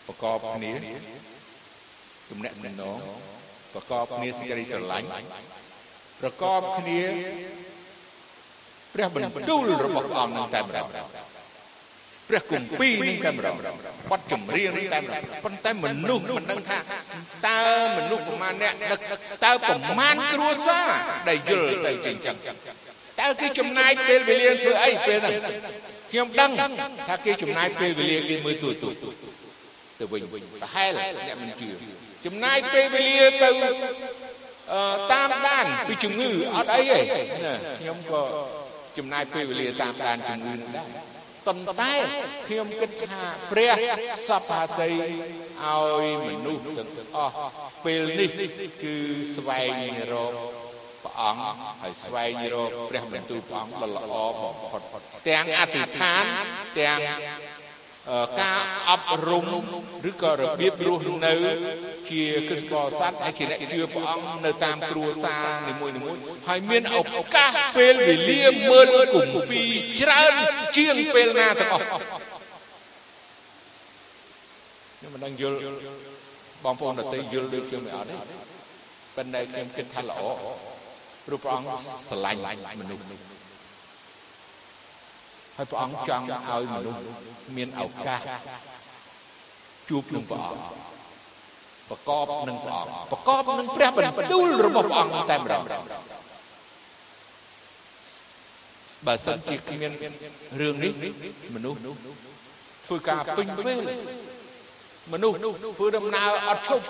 [0.08, 0.74] ប្រកបគ្នា
[2.30, 2.98] ទំនាក់ទំនង
[3.74, 5.08] ប្រកបគ្នាសេចក្តីស្រឡាញ់
[6.22, 7.02] ប្រកបគ្នា
[8.94, 10.88] ព្រះបន្ទូលរបស់ព្រះអង្គនឹងតែម្ដង
[12.30, 13.56] ព្រះគម្ពីរនឹងតែម្ដង
[14.12, 16.78] បទចម្រៀងនឹងតែម្ដងប៉ុន្តែមនុស្សមិនដឹងថា
[17.48, 17.62] តើ
[17.98, 19.00] មនុស្សប្រមាណអ្នកដឹក
[19.46, 20.88] តើប្រមាណគ្រួសារ
[21.28, 22.38] ដែលយល់ទៅជាអញ្ចឹង
[23.20, 25.36] តើគេចំណាយពេលវេលាធ្វើអីពេលហ្នឹង
[26.12, 26.52] ខ្ញុំដឹង
[27.08, 28.90] ថាគេចំណាយពេលវេលាគេមើលទូទូ
[30.00, 30.22] ទៅវិញ
[30.62, 30.92] ប្រហែល
[31.28, 31.70] អ្នកមិនជឿ
[32.26, 33.50] ចំណាយពេលវេលាទៅ
[35.14, 37.22] តាមដានពីជំងឺអត់អីទេ
[37.80, 38.24] ខ្ញុំក៏
[38.98, 40.88] ចំណាយពេលវេលាតាមដានជំងឺនឹងដែរ
[41.48, 41.94] ប៉ុន្តែ
[42.48, 43.74] ខ្ញុំគិតថាព្រះ
[44.28, 44.90] សព្ហាតី
[45.64, 47.34] ឲ្យមនុស្សទាំងអស់
[47.86, 48.30] ពេលនេះ
[48.84, 48.96] គឺ
[49.36, 50.34] ស្វែងរក
[51.04, 51.42] ព្រះអង្គ
[51.82, 54.82] ហើយស្វែងរកព្រះបន្ទូលព្រះអង្គដ៏ល្អបំផុត
[55.30, 56.24] ទាំងអធិដ្ឋាន
[56.80, 57.00] ទាំង
[58.42, 59.46] ការអប់រំ
[60.10, 61.34] ឬក៏របៀបរស់នៅ
[62.10, 66.98] ជាគ្រិស្តបរិស័ទហើយជាអ្នកជឿព្រះអង្គនៅតាមគ្រួសារនីមួយៗហើយមានឱ
[67.36, 69.70] កាសពេលវេលាមើលគម្ពីរ
[70.02, 70.34] ច្រើន
[70.78, 75.58] ជាងពេលណាទាំងអស់ខ្ញុំមិនដឹងយល់
[76.64, 78.18] បងប្អូនដទៃយល់ដូចខ្ញុំមិនអត់ទេ
[79.16, 80.22] ប៉ុន្តែខ្ញុំគិតថាល្អ
[81.26, 81.70] ព្រោះព្រះអង្គ
[82.10, 82.40] ស្រឡាញ់
[82.82, 83.04] មនុស្ស
[85.58, 87.00] ហើយព្រះអង្គចង់ឲ្យមនុស្ស
[87.58, 88.22] មានឱកាស
[89.90, 90.90] ជួបនឹងព្រះអង្គ
[91.90, 95.64] ប្រកបនឹងព្រះអង្គប្រកបនឹងព្រះបន្ទូលរបស់ព្រះអង្គតែម្ដង
[99.08, 99.92] បើសិនជាគ្មាន
[100.62, 100.92] រឿងនេះ
[101.56, 101.80] មនុស្ស
[102.86, 103.80] ធ្វើការពេញពេល
[105.14, 105.36] មនុស្ស
[105.78, 106.84] ធ្វើដំណើរអត់ឈប់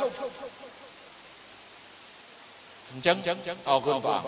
[2.93, 3.38] អញ្ចឹង
[3.69, 4.19] អរគុណព្រះ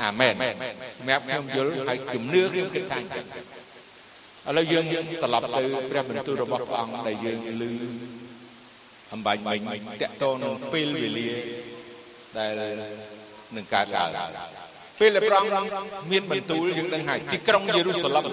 [0.00, 0.34] អាមែន
[0.98, 3.26] សម្រាប់ខ្ញុំយល់ហើយជំនឿខ្ញុំគិតថាអញ្ចឹង
[4.48, 4.84] ឥឡូវយើង
[5.22, 7.72] ត្រឡប់ទៅព្រះបន្ទូលរបស់ព្រះអង្គដែលយើងឮ
[9.12, 11.30] អំបញ្ញមិញតកតងនឹងពេលវេលា
[12.38, 12.60] ដែល
[13.56, 14.10] នឹងកើតឡើង
[15.00, 15.74] ពេលដែលព្រះអង្គ
[16.10, 18.24] មានបន្ទូលយើងដឹងហើយទីក្រុងយេរូសាឡិម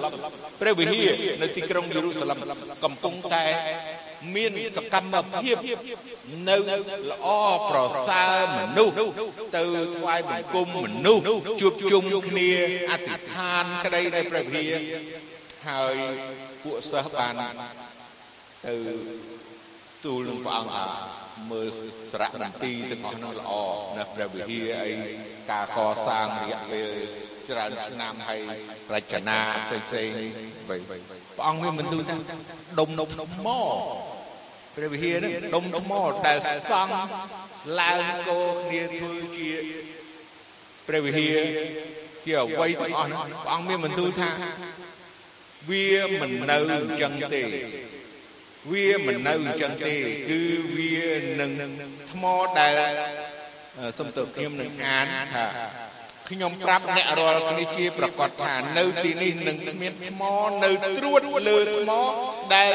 [0.60, 1.10] ព្រះវិហារ
[1.42, 2.38] នៅទីក្រុងយេរូសាឡិម
[2.84, 3.44] កំពុងតែ
[4.34, 5.56] មានសកម្មភាព
[6.48, 6.56] នៅ
[7.10, 7.28] ល្អ
[7.70, 8.94] ប្រសើរមនុស្ស
[9.56, 9.62] ទៅ
[9.96, 11.22] ថ្វាយបង្គំមនុស្ស
[11.60, 12.50] ជួបជុំគ្នា
[12.90, 14.74] អធិដ្ឋានក្តីនៅព្រះវិហារ
[15.68, 15.96] ហើយ
[16.62, 17.34] ពួកសិស្សបាន
[18.66, 18.74] ទៅ
[20.04, 20.88] ទូលនឹងព្រះអង្គថា
[21.50, 21.68] មើល
[22.12, 23.52] សារៈមន្ទីរទាំងអស់នោះល្អ
[23.98, 24.94] នៅព្រះវិហារអី
[25.50, 25.78] ការក
[26.08, 26.88] សាងរយៈពេល
[27.50, 28.40] ច្រើនឆ្នាំហើយ
[28.94, 30.08] រចនាផ្សេងផ្សេង
[30.68, 32.16] ព្រះអង្គមានបន្ទូលថា
[32.78, 33.48] ដុំដុំថ្ម
[34.76, 35.92] ព្រះវិហារនេះដុំថ្ម
[36.26, 36.38] ដែល
[36.70, 36.92] សង់
[37.80, 39.50] ឡើងកោគ្នាធ្វើជា
[40.88, 41.38] ព្រះវិហារ
[42.24, 44.30] ជាអ្វីទាំងអស់ព្រះអង្គមានបន្ទូលថា
[45.70, 45.86] វា
[46.20, 47.42] មិននៅអញ្ចឹងទេ
[48.70, 49.94] វាមិននៅអញ្ចឹងទេ
[50.30, 50.40] គឺ
[50.76, 51.08] វា
[51.40, 51.52] នឹង
[52.10, 52.24] ថ្ម
[52.58, 52.80] ដែល
[53.98, 55.44] សូមទោសខ្ញុំនឹងអានថា
[56.30, 60.22] ខ្ញុំប្រាប់អ្នករាល់គ្នាជាប្រកាសថានៅទីនេះនឹងមានថ្ម
[60.64, 61.92] នៅត្រួតលើថ្ម
[62.54, 62.74] ដែល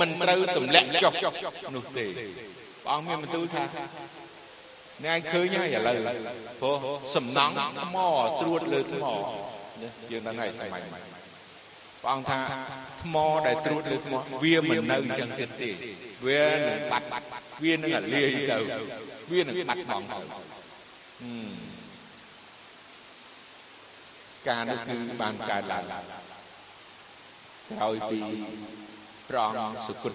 [0.00, 1.12] មិនត្រូវទម្លាក់ចុះ
[1.74, 2.06] នោះទេ
[2.84, 3.64] ព្រះអង្គមានបន្ទូលថា
[5.04, 5.98] អ្នកឯងឃើញហើយឥឡូវ
[6.62, 6.76] ព្រោះ
[7.14, 7.96] សំណង់ថ្ម
[8.40, 9.04] ត្រួតលើថ្ម
[10.10, 10.82] យើងដឹងហើយសម័យ
[12.02, 12.40] ព្រះអង្គថា
[13.02, 15.70] ថ្មដែលត្រួតលើថ្មវាមិននៅអញ្ចឹងទៀតទេ
[16.26, 17.06] វានឹងបាត់
[17.62, 18.58] វានឹងរលាយទៅ
[19.32, 20.20] វានឹងបាត់បង់ទៅ
[24.48, 25.84] ការនោះគឺបានកើតឡើង
[27.70, 28.20] ក្រោយពី
[29.28, 30.12] ព្រះអង្គសុគត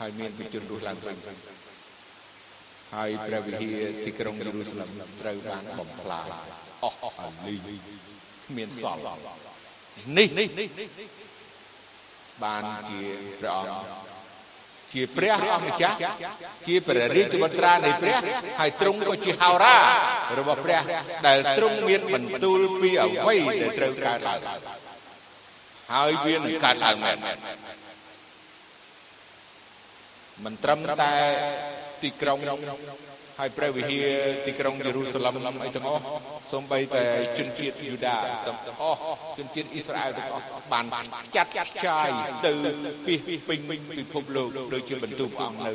[0.00, 1.16] ហើយមានវិជនរស់ឡើងវិញ
[2.94, 6.28] ហើយព្រះវិហារទីក្រុងយេរូសាឡិមត្រូវបានបំផ្លាញ
[6.84, 9.02] អស់អស់លីគ្មានសល់
[10.18, 10.28] នេះ
[12.44, 13.00] បានជា
[13.40, 14.11] ព្រះអង្គ
[14.92, 15.96] ជាព្រះអង្គម្ចាស់
[16.66, 18.18] ជាព្រះរាជបុត្រានៃព្រះ
[18.60, 19.76] ហើយទ្រង់ក៏ជាហោរា
[20.38, 20.80] របស់ព្រះ
[21.26, 24.40] ដែលទ្រង់មានបន្ទូលពីអ្វីដែលត្រូវកើតឡើង
[25.92, 27.18] ហើយវានឹងកើតឡើងមែន
[30.44, 31.12] មិនត្រឹមតែ
[32.02, 32.38] ទីក្រុង
[33.42, 34.06] ហើយព្រះវិហារ
[34.46, 36.02] ទីក្រុងយេរូសាឡិមអីទាំងអស់
[36.52, 37.04] សូម្បីតែ
[37.38, 38.98] ជនជាតិយូដាទាំងអស់
[39.38, 40.84] ជនជាតិអ៊ីស្រាអែលទាំងអស់បាន
[41.36, 41.50] ចាត់
[41.86, 42.10] ចែង
[42.46, 42.52] ទៅ
[43.06, 43.14] ពី
[43.48, 43.58] ពេញ
[43.98, 45.72] ពិភពលោកដូចជាបន្ទូលព្រះអង្គនៅ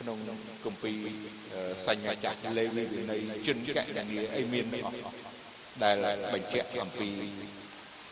[0.00, 0.18] ក្នុង
[0.64, 0.96] គម្ពីរ
[1.86, 4.96] សញ្ញាចក្រលេវីវិន័យជនកណនីអីមានទាំងអស់
[5.82, 5.96] ដែល
[6.32, 7.08] បញ្ជាក់អំពី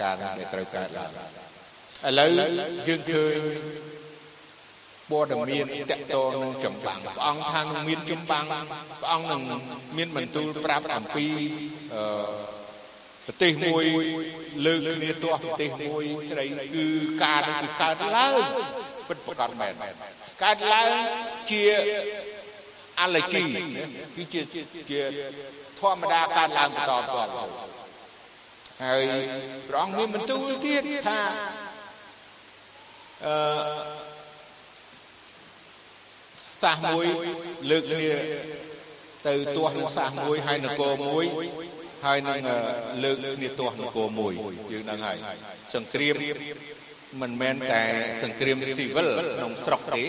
[0.03, 1.11] ការដែលត្រូវកើតឡើង
[2.09, 2.29] ឥឡូវ
[2.89, 3.90] យើងឃើញ
[5.11, 8.45] ព័ត៌មានតកតងនឹងចម្បាំងព្រះអង្គថានឹងមានចម្បាំង
[9.01, 9.43] ព្រះអង្គនឹង
[9.97, 11.27] មានបន្ទូលប្រាប់អំពី
[11.95, 12.03] អឺ
[13.27, 13.85] ប្រទេសមួយ
[14.67, 16.45] លើកគ្នាទាស់ប្រទេសមួយស្រី
[16.75, 16.87] គឺ
[17.23, 18.35] ការនឹងគឺកើតឡើង
[19.09, 19.73] ពិតប្រកបមែន
[20.45, 20.91] កើតឡើង
[21.51, 21.63] ជា
[23.05, 23.45] allergy
[24.17, 24.41] គឺជា
[24.91, 25.01] ជា
[25.81, 27.71] ធម្មតាកើតឡើងបន្តបន្ត
[28.85, 29.03] ហើយ
[29.69, 31.21] ព្រះអង្គមានបន្ទូលទៀតថា
[33.27, 34.00] អឺ
[36.63, 37.07] សាសមួយ
[37.71, 38.11] លើកគ្នា
[39.27, 41.25] ទៅទាស់នឹងសាសមួយហើយនគរមួយ
[42.07, 42.39] ហើយនឹង
[43.05, 44.33] លើកគ្នាទាស់នគរមួយ
[44.73, 45.17] យើងដឹងហើយ
[45.75, 46.15] សង្គ្រាម
[47.23, 47.83] មិនមែនតែ
[48.23, 50.05] សង្គ្រាមស៊ីវិលក្នុងស្រុកទេ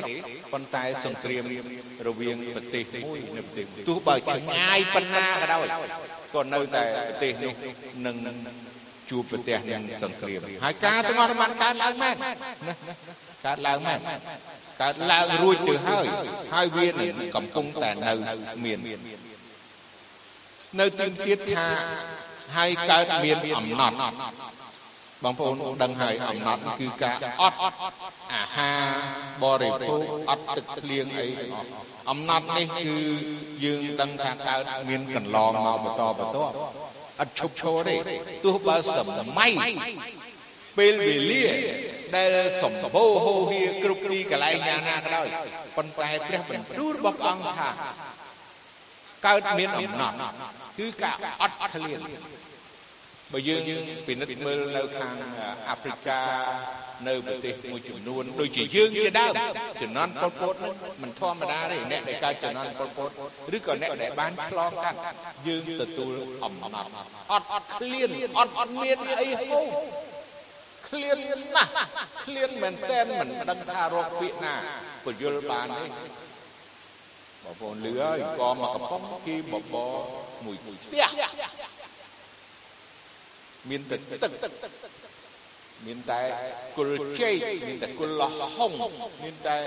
[0.54, 1.44] ប៉ុន្តែសង្គ្រាម
[2.08, 5.66] រវាងប្រទេសមួយនិងប្រទេសទោះបើឆ្ងាយប៉ុណ្ណាក៏ដោយ
[6.36, 7.54] ក៏នៅតែប្រទេសនោះ
[8.08, 8.16] នឹង
[9.10, 12.32] ជួបប្រទេសនឹងសង្គ្រាមហើយការទាំងអស់បានកើតឡើងមែនណា
[13.46, 14.00] កើតឡើងមែន
[14.82, 16.06] កើតឡើងរួចទៅហើយ
[16.54, 18.14] ហើយវានឹងកំពុងតែនៅ
[18.66, 18.80] មាន
[20.80, 21.68] នៅទីទៀតថា
[22.58, 23.96] ហើយកើតមានអំណត់
[25.24, 27.58] បងប្អូនដឹងហើយអំណត់គឺការអត់
[28.34, 28.84] អាហារ
[29.44, 31.28] បរិភោគអត់ទឹកភ្លៀងអី
[32.10, 32.98] អំណត់នេះគឺ
[33.64, 36.38] យើងដឹងថាកើតមានកន្លងមកបន្តបន្ត
[37.20, 37.96] អត់ឈប់ឈរទេ
[38.46, 39.00] ទោះបើស
[39.38, 39.52] ម័យ
[40.78, 41.46] ពេលវេលា
[42.16, 45.28] ដែលសំបូរហូរហៀគ្រប់ទីកន្លែងណាណាក៏ដោយ
[45.78, 47.70] ប៉ុន្តែព្រះបន្ទូលរបស់ព្រះអង្គថា
[49.28, 50.18] កើតមានអំណត់
[50.80, 52.00] គឺការអត់ឃ្លាន
[53.34, 53.62] បើយើង
[54.08, 55.16] ពិនិត្យមើលនៅខាង
[55.70, 56.22] អាហ្វ្រិកា
[57.08, 59.34] នៅប្រទេសមួយចំនួនដូចជាយើងជាដើម
[59.82, 60.56] ជំនាន់ប៉ុលពត
[61.02, 63.10] មិនធម្មតាទេអ្នកដែលកើតជំនាន់ប៉ុលពត
[63.56, 64.98] ឬក៏អ្នកដែលបានឆ្លងកាត់
[65.48, 66.90] យើងទទួលអំណត់
[67.32, 69.68] អត់អត់ឃ្លានអត់អត់មានអីហូរ
[70.92, 71.18] ឃ្លាន
[71.56, 71.72] ណាស់
[72.26, 74.56] ឃ្លានមែនតែនមិនដឹងថារកពាក្យណា
[75.06, 75.86] ពយល់បានទេ
[77.44, 79.76] បងប្អូនលឺហើយកមកកំប៉ុងគីបប
[80.46, 81.06] មួយផ្ទះ
[83.70, 84.32] មានតែទឹក
[85.86, 86.20] មានតែ
[86.78, 87.36] គុលជ័យ
[87.68, 88.72] មានតែគុលលហុង
[89.24, 89.58] មានតែ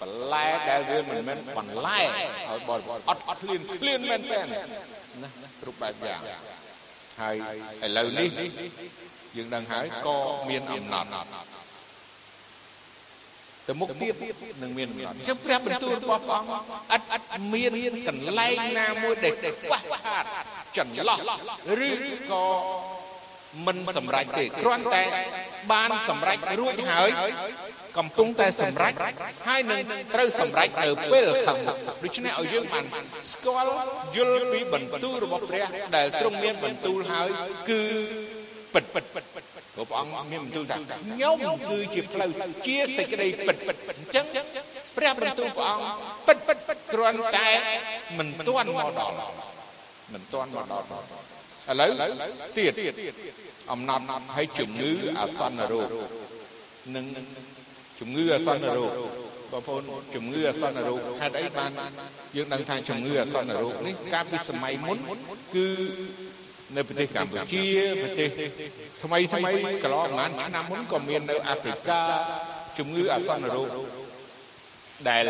[0.00, 5.28] បន្លែដែលវាមិនមែនបន្លែឲ្យបរិបទអត់អត់ឃ្លានឃ្លានមែនតើណា
[5.60, 6.20] គ្រប់បែបយ៉ាង
[7.20, 7.36] ហើយ
[7.86, 8.28] ឥឡូវនេះ
[9.36, 10.16] យើងដឹងហើយក៏
[10.48, 11.08] មានអំណត់
[13.68, 14.14] ទៅមុខទៀត
[14.62, 16.52] នឹងមានអំណត់អញ្ចឹងព្រះបន្ទូលរបស់ព្រះអង្គ
[16.92, 17.72] អត់អត់មាន
[18.08, 20.24] កន្លែងណាមួយដែលខ្វះខាត
[20.76, 21.18] ចន្លោះ
[21.88, 21.90] ឬ
[22.30, 22.44] ក៏
[23.66, 25.04] មិនសម្រេចទេគ្រាន់តែ
[25.72, 27.10] បានសម្រេចរួចហើយ
[27.98, 28.94] កំពុងតែសម្រេច
[29.48, 29.80] ហើយនឹង
[30.14, 32.84] ត្រូវសម្រេចនៅពេលខាងមុខដូច្នេះឲ្យយើងបាន
[33.32, 33.72] ស្គាល់
[34.16, 37.28] យល់ពីបន្ទូលរបស់ព្រះដែលទ្រង់មានបន្ទូលហើយ
[37.70, 37.82] គឺ
[38.94, 39.24] ពិតពិត
[39.74, 41.36] ព្រោះព្រះអង្គមានបន្ទូលថាខ្ញុំ
[41.70, 42.30] គឺជាផ្លូវ
[42.66, 43.56] ជាសេចក្តីពិត
[43.90, 44.24] អញ្ចឹង
[44.96, 45.84] ព្រះបន្ទូលព្រះអង្គ
[46.26, 47.48] ពិតពិតគ្រាន់តែ
[48.18, 49.14] មិនទាន់មកដល់
[50.12, 50.84] មិនទាន់មកដល់
[51.70, 51.90] ឥឡូវ
[52.58, 52.72] ទៀត
[53.72, 54.04] អំណត់
[54.36, 55.88] ហើយជំងឺអាសន្នរោគ
[56.96, 57.04] និង
[58.00, 58.92] ជំងឺអាសន្នរោគ
[59.52, 59.82] បងប្អូន
[60.14, 61.70] ជំងឺអាសន្នរោគហេតុអីបាន
[62.36, 64.98] យើងដឹងថាជំងឺអាសន្នរោគនេះកាលពីសម័យមុន
[65.54, 65.68] គឺ
[66.76, 67.64] នៅប្រទេសកម្ពុជា
[68.02, 68.28] ប្រទេស
[69.02, 69.50] ថ្មីថ្មី
[69.84, 72.02] កន្លងប្រហែលឆ្នាំមុនក៏មាននៅអាហ្វ្រិកា
[72.78, 73.68] ជំងឺអាសន្នរោគ
[75.08, 75.24] ដែល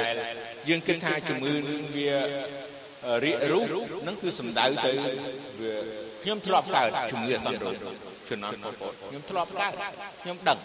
[0.69, 2.11] យើងគិតថាជំងឺនឹងវា
[3.25, 3.65] រាករូស
[4.07, 4.93] នឹងគឺសំដៅទៅ
[5.61, 5.75] វា
[6.23, 7.77] ខ្ញុំធ្លាប់កើតជំងឺអាសន្នរោគ
[8.31, 9.73] ជំនាន់ពលពតខ្ញុំធ្លាប់កើត
[10.23, 10.59] ខ្ញុំដឹង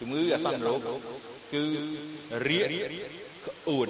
[0.00, 0.80] ជំងឺអាសន្នរោគ
[1.54, 1.64] គឺ
[2.48, 2.68] រាក
[3.46, 3.86] ក្អួត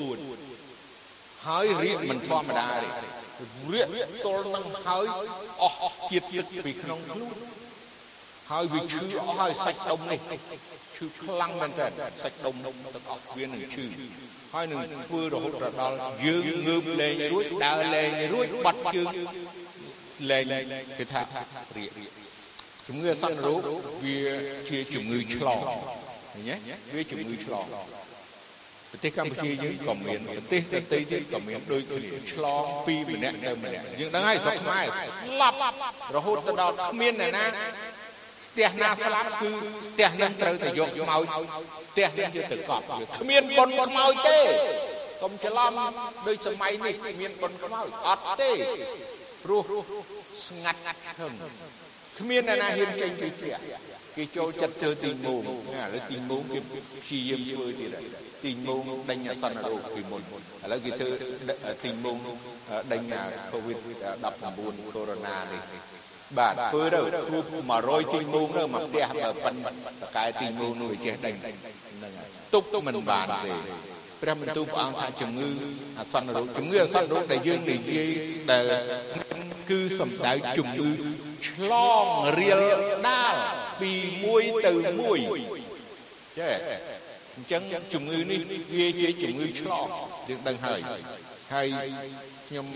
[1.46, 3.17] ហើយរាកមិនធម្មតាទេ
[3.72, 3.88] រាក
[4.26, 5.06] ទល់នឹងហើយ
[5.62, 7.36] អស់ជាតិទឹកពីក្នុងខ្លួន
[8.50, 10.20] ហើយវាឈឺអស់ហើយសាច់ដុំនេះ
[10.96, 11.86] ឈឺខ្លាំងមែនតើ
[12.22, 12.76] សាច់ដុំទាំង
[13.10, 13.84] អស់វានឹងឈឺ
[14.54, 15.96] ហើយនឹងធ្វើរហូតដល់
[16.26, 19.08] យើងងើបលេងរួចដើរលេងរួចបាត់ជើង
[20.30, 20.44] លេង
[20.98, 21.20] គេថា
[21.76, 21.90] រៀក
[22.88, 23.60] ជំងឺអាសន្នរោគ
[24.04, 24.18] វា
[24.68, 25.60] ជាជំងឺឆ្លង
[26.32, 27.66] ឃើញទេវាជំងឺឆ្លង
[28.92, 35.56] ប្រទេសកម្ពុជាយើងក៏មានប្រទេសដទៃទៀតក៏មានដូចគ្នាឆ្លងពីម្នាក់ទៅម្នាក់យើងដឹងហើយស្រុកខ្មែរស្លាប់
[36.16, 37.46] រហូតទៅដល់គ្មានអ្នកណា
[38.52, 39.50] ផ្ទះណាស្លាប់គឺ
[39.92, 41.24] ផ្ទះនឹងត្រូវតែយកខ្មោច
[41.90, 42.84] ផ្ទះនេះយកទៅកប់
[43.22, 44.38] គ្មានប៉ុនខ្មោចទេ
[45.22, 45.92] កុំច្រឡំ
[46.28, 48.50] ដូចសម័យនេះមានប៉ុនខ្មោចអត់ទេ
[49.44, 49.62] ព្រោះ
[50.46, 50.80] ស្ងាត់
[51.18, 51.32] ខឹង
[52.18, 53.54] គ្មានអ្នកណាហ៊ានចេញពីផ្ទះ
[54.16, 57.90] គេចូលចិត្តធ្វើទីងងឥឡូវទីងងគេព្យាយាមធ្វើទៀត
[58.44, 60.24] ទីងងដេញអសន្នរោគពីមុនឥ
[60.72, 61.10] ឡូវគេធ្វើ
[61.84, 62.18] ទីងង
[62.92, 63.02] ដេញ
[63.52, 63.78] COVID
[64.36, 65.62] 19 corona នេះ
[66.38, 67.38] បាទធ្វើទៅធ្វើ
[67.76, 69.54] 100ទីងងទៅមកផ្ទះបើប៉ិន
[70.02, 73.54] តកែទីងងនោះវាចេះដេញហ្នឹងហើយទុកមិនបានទេ
[74.22, 75.48] ព្រះបន្ទូលព្រះអង្គថាជំងឺ
[75.98, 78.08] អសន្នរោគជំងឺអសន្នរោគដែលយើងនិយាយ
[78.50, 78.70] ដែល
[79.70, 80.90] គឺសំដៅជំងឺ
[81.46, 81.72] ឆ្ល
[82.02, 82.04] ង
[82.38, 82.62] រៀល
[83.06, 83.34] ដាល
[83.80, 83.92] ពី
[84.24, 85.18] មួយទៅមួយ
[86.38, 86.54] ចេះ
[87.36, 87.62] អញ្ចឹង
[87.94, 88.40] ជំងឺនេះ
[88.74, 89.86] វាជាជំងឺឆ្លង
[90.28, 90.80] យើងដឹងហើយ
[91.54, 91.68] ហើយ
[92.48, 92.66] ខ្ញុំ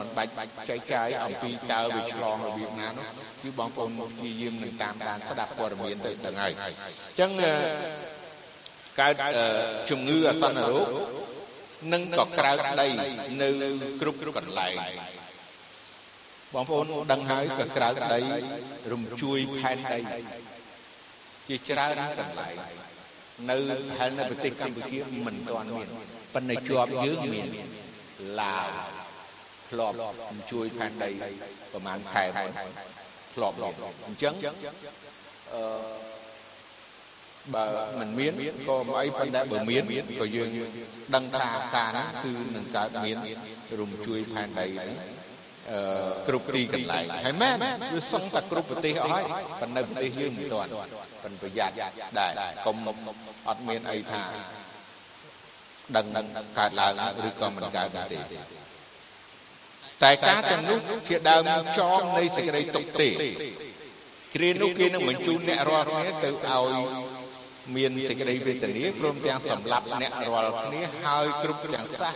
[0.00, 0.32] មិនបាច់
[0.68, 3.06] ចែកចាយអំពីតើវាឆ្លងរបៀបណានោះ
[3.42, 7.30] គឺបងប្អូនព្យាយាមនឹងតាមដានស្ដាប់ព័ត៌មានទៅដឹងហើយអញ្ចឹង
[9.00, 9.14] កើត
[9.90, 10.88] ជំងឺអាសន្នរោគ
[11.92, 12.88] និងក៏ក្រើកដី
[13.42, 13.48] នៅ
[14.00, 14.74] គ្រប់កន្លែង
[16.54, 18.20] បងប្អូនដឹងហើយក៏ក្រើកដី
[18.92, 19.98] រំជួយផែនដី
[21.48, 22.54] ជាច្រើនកន្លែង
[23.50, 23.56] នៅ
[23.98, 25.88] ហែលនៅប្រទេសកម្ពុជាមិនទាន់មាន
[26.34, 27.48] ប៉ុន្តែជាប់យើងមាន
[28.40, 28.68] ឡាវ
[29.68, 29.96] ធ្លាប់
[30.50, 31.10] ជួយផែនដី
[31.72, 32.50] ប្រហែលខែមុន
[33.34, 33.56] ធ្លាប់
[34.06, 34.34] អញ្ចឹង
[35.54, 35.62] អឺ
[37.54, 37.64] បើ
[38.00, 38.32] មិនមាន
[38.68, 39.82] ក៏មិនអីប៉ុន្តែបើមាន
[40.20, 40.48] ក៏យើង
[41.14, 43.16] ដឹងថាការហ្នឹងគឺនឹងកើតមាន
[43.80, 45.33] រំជួយផែនដីហ្នឹងអឺ
[46.28, 47.56] គ្រប់ទីកន្លែងហើយមែន
[47.94, 49.24] វាសឹងតែគ្រប់ប្រទេសអស់ហើយ
[49.60, 50.70] ប៉ុន្តែប្រទេសយើងមិនទាន់
[51.22, 51.74] ប៉ុន្តែប្រយ័ត្ន
[52.18, 52.30] ដែរ
[52.66, 52.76] កុំ
[53.48, 54.22] អត់មានអីថា
[55.96, 56.06] ដឹង
[56.58, 56.92] កើតឡើង
[57.28, 58.18] ឬក៏មិនកើតទេ
[60.02, 61.42] តែការទាំងនោះជាដើម
[61.78, 63.08] ចងនៃសេចក្តីទុកទេ
[64.34, 66.74] គ្រានោះគេនឹងបញ្ជូនអ្នករាល់គ្នាទៅឲ្យ
[67.76, 72.08] មានសេចក្តីវេទនាព្រមទាំងសម្លាប់អ្នករាល់គ្នាហើយគ្រប់ទាំងសះ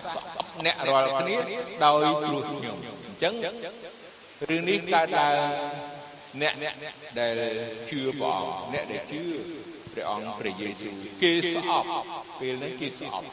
[0.67, 1.37] អ្នករាល់គ្នា
[1.85, 3.35] ដោយគ្រោះញោមអញ្ចឹង
[4.49, 5.35] រឿងនេះកើតឡើង
[6.43, 6.55] អ្នក
[7.19, 7.41] ដែល
[7.91, 9.23] ជឿព្រះអង្គអ្នកដែលជឿ
[9.93, 11.89] ព្រះអង្គព្រះយេស៊ូវគេស្អប់
[12.41, 13.27] ពេលហ្នឹងគេស្អប់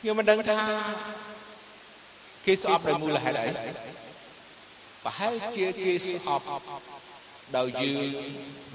[0.00, 0.58] ខ្ញុំមិនដឹងថា
[2.46, 3.48] គេស្អប់ដោយមូលហេតុអី
[5.04, 6.46] ប្រហែលជាគេស្អប់
[7.56, 8.10] ដោយយើង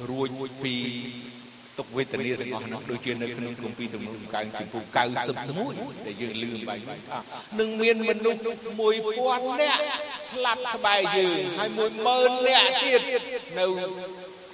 [0.10, 0.30] រួច
[0.64, 0.76] ពី
[1.82, 4.84] ទុកវេទនាទាំងអស់នោះដូចជានៅក្នុងគម្ពីរទំនុកដំកើងចំពោះ
[5.46, 6.80] 91ដែលយើងលឺបាយ
[7.60, 8.39] នឹងមានមនុស្ស
[9.00, 9.82] 1000នាក់
[10.30, 11.70] ស្លាប់ក្បែរយើងហើយ
[12.08, 13.02] 10000នាក់ទៀត
[13.60, 13.67] នៅ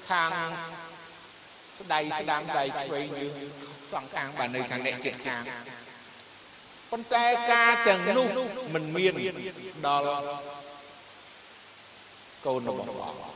[0.09, 0.31] ខាង
[1.79, 3.31] ស្ដៃស្ដាំដៃឆ្វេងយើង
[3.93, 5.43] សងខាងបាននៅខាងអ្នកជិតខាង
[6.91, 8.27] ប៉ុន្តែការទាំងនោះ
[8.73, 9.13] មិនមាន
[9.85, 10.15] ដល់
[12.45, 13.26] កូនរបស់ព្រះអង្គ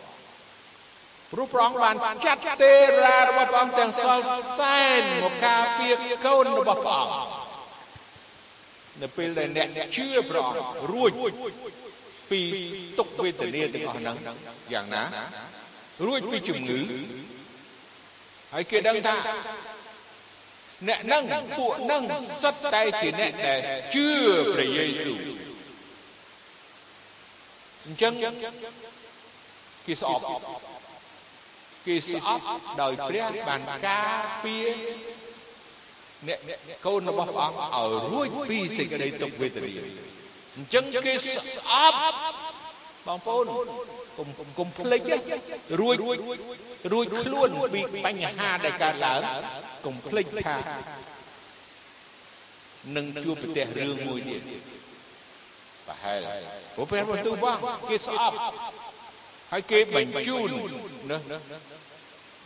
[1.32, 2.74] ព្រោះព្រះអង្គបានចាត់ទេ
[3.06, 4.24] រារបស់ព្រះអង្គទាំងសល់
[4.60, 5.94] សែនមកការពារ
[6.26, 7.42] កូនរបស់ព្រះអង្គ
[9.02, 11.12] នៅពេលដែលអ្នកជឿព្រះអង្គរួច
[12.32, 12.42] ពី
[13.00, 14.18] ទុក្ខវេទនាទាំងអស់ហ្នឹង
[14.74, 15.04] យ៉ាងណា
[16.06, 16.80] រួចពីជំងឺ
[18.54, 19.16] ហើយគេដឹងថា
[20.88, 22.04] អ្នកនឹងពួកនឹង
[22.42, 23.60] សិតតែជាអ្នកដែល
[23.96, 24.08] ជឿ
[24.54, 25.18] ព្រះយេស៊ូវ
[27.86, 28.14] អញ្ចឹង
[29.86, 30.24] គេស្អប់
[31.88, 32.44] គេស្អប់
[32.82, 34.68] ដោយព្រះបានការពារ
[36.28, 36.40] អ្នក
[36.86, 39.72] កូនរបស់ព្រះអង្គឲ្យរួចពីសេចក្តីទុក្ខវេទនា
[40.58, 42.00] អញ្ចឹងគេស្អប់
[43.08, 43.46] បងប្អូន
[44.18, 45.02] កុំកុំភ្លេច
[45.80, 45.96] រួច
[46.94, 49.22] រួចខ្លួនពីបញ្ហាដែលកើតឡើង
[49.86, 50.58] កុំភ្លេចថា
[52.96, 54.42] នឹងជួបប្រទះរឿងមួយទៀត
[55.88, 56.28] ប្រហែល
[56.76, 57.58] ព្រោះព្រះបន្ទូលបង
[57.90, 58.36] គេស្អប់
[59.52, 60.50] ហើយគេបញ្ជូន
[61.12, 61.18] ណា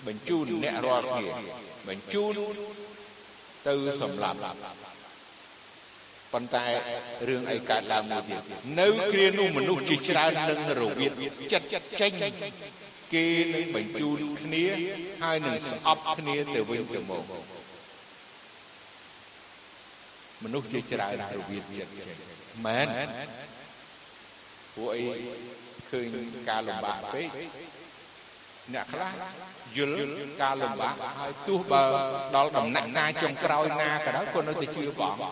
[0.07, 1.27] បញ្ជូនអ្នករាល់គ្នា
[1.87, 2.33] បញ្ជូន
[3.67, 4.39] ទៅសម្លាប់
[6.33, 6.65] ប៉ុន្តែ
[7.27, 8.41] រឿងអីកើតឡើងមួយទៀត
[8.79, 11.11] នៅគ្រានោះមនុស្សជាច្រើននឹងរវិត
[11.53, 11.67] ចិត្ត
[12.01, 12.11] ចេញ
[13.13, 14.65] គេនឹងបញ្ជូនគ្នា
[15.23, 17.23] ហើយនឹងស្អប់គ្នាទៅវិញទៅមក
[20.43, 22.07] មនុស្សជាច្រើនរវិតចិត្តចេញ
[22.65, 22.87] មែន
[24.75, 25.01] ពួកអី
[25.89, 26.05] ឃើញ
[26.49, 27.27] ការលំបាកពេក
[28.73, 29.11] អ្នកខ្លះ
[29.75, 29.93] យល់
[30.41, 31.83] ការលំបាកហើយទោះបើ
[32.35, 35.23] ដល់ដំណាក់ណាចុងក្រោយណាក៏ដោយក៏នៅតែជឿព្រះអង្គ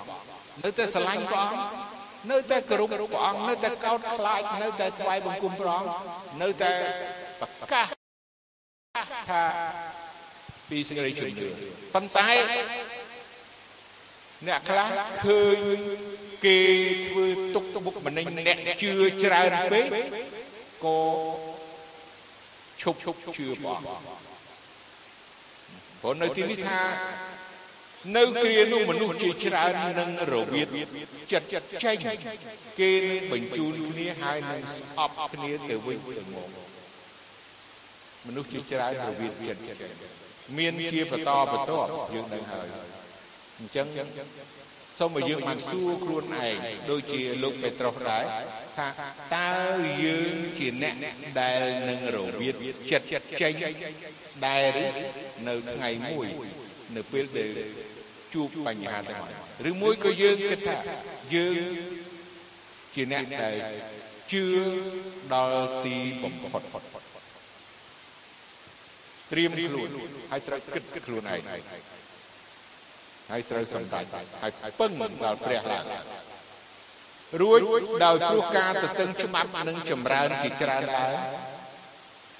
[0.63, 1.93] នៅតែស្រឡាញ់ព្រះអង្គ
[2.31, 5.89] នៅតែគោរពព្រះអង្គនៅតែកោតខ្លាចនៅតែថ្វាយបង្គំព្រះអង្គ
[6.41, 6.71] នៅតែ
[7.41, 7.87] ប្រកាស
[9.29, 9.43] ថា
[10.69, 11.47] ពីសេចក្តីជំនឿ
[11.93, 12.29] ប៉ុន្តែ
[14.47, 14.89] អ្នកខ្លះ
[15.25, 15.79] ឃើញ
[16.45, 16.57] គេ
[17.05, 17.25] ធ្វើ
[17.55, 18.91] ទុកបុកម្នេញអ្នកជឿ
[19.23, 19.85] ច្រើនពេក
[20.85, 20.99] ក៏
[22.81, 24.33] ឈប់ឈប់ជឿព្រះអង្គ
[26.01, 26.79] ព្រោះនៅទីនេះថា
[28.15, 30.67] នៅគ្រានោះមនុស្សជាច្រើននឹងរវិត
[31.31, 31.47] ចិត្ត
[31.83, 31.97] ចេញ
[32.79, 36.49] គេនឹងបញ្ជូនគ្នាហើយនឹងស្អប់គ្នាទៅវិញទៅមក
[38.27, 39.61] មនុស្សជាច្រើនរវិតចិត្ត
[40.57, 42.67] មានជាបន្តបន្ទាប់យើងនឹងហើយ
[43.59, 43.87] អញ្ចឹង
[44.99, 46.55] សូមឲ្យយើងបានសួរខ្លួនឯង
[46.91, 48.23] ដូចជាលោកពេត្រុសដែរ
[48.77, 48.87] ថា
[49.37, 49.51] តើ
[50.03, 50.95] យើងជាអ្នក
[51.41, 52.55] ដែលនឹងរវិត
[52.91, 53.07] ចិត្ត
[53.41, 53.53] ចេញ
[54.47, 54.71] ដែល
[55.47, 56.27] នៅថ្ងៃមួយ
[56.95, 57.51] នៅពេលដែល
[58.33, 59.35] ជួបបញ្ហាទាំងអស់
[59.69, 60.77] ឬមួយក៏យើងគិតថា
[61.35, 61.55] យើង
[62.93, 63.55] ជាអ្នកដែល
[64.31, 64.45] ជឿ
[65.33, 66.63] ដល់ទីបំផុត
[69.31, 69.89] ត្រៀមខ្លួន
[70.31, 71.41] ហើយត្រូវគិតខ្លួនឯង
[73.33, 74.05] ហើយត្រូវសម្រេច
[74.41, 74.91] ហើយពឹង
[75.23, 75.85] ដល់ព្រះឡើង
[77.41, 77.59] រួច
[78.05, 81.13] ដោយព្រោះការទទឹងច្បាប់និងចម្រើនជាច្រើនដែរ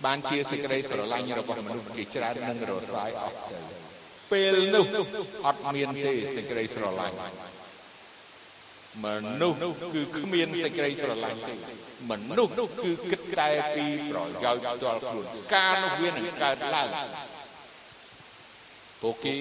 [0.06, 3.58] បានជាសេចក្តីស្រឡាញ់របស់មនុស្សជាច្រើននឹងរសាយអស់ទៅ
[4.32, 4.86] ពេលនោះ
[5.46, 7.18] អត់មានទេសេចក្តីស្រឡាញ់
[9.06, 9.08] ម
[9.42, 9.60] នុស្ស
[9.96, 11.54] គឺគ្មានសេចក្តីស្រឡាញ់ទេ
[12.12, 12.54] មនុស្ស
[12.84, 15.26] គឺគិតតែពីប្រយោជន៍ផ្ទាល់ខ្លួន
[15.56, 16.90] ការនោះវានឹងកើតឡើង
[19.04, 19.36] ពួកគេ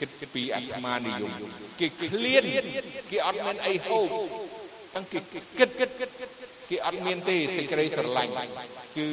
[0.00, 1.32] គិតពីអាត្មានិយម
[1.80, 2.44] គេឃ្លាន
[3.10, 4.08] គេអត់មានអីហូប
[4.94, 5.18] ទាំងគេ
[5.58, 5.70] គិត
[6.70, 8.32] គេអត់មានទេសេចក្តីស្រឡាញ់
[8.96, 9.08] គឺ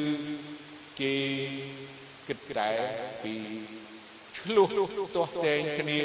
[1.00, 1.14] គេ
[2.28, 2.70] គិតតែ
[3.22, 3.34] ពី
[4.38, 4.68] ឆ្លោះ
[5.14, 5.98] ទាស់តែងគ្នា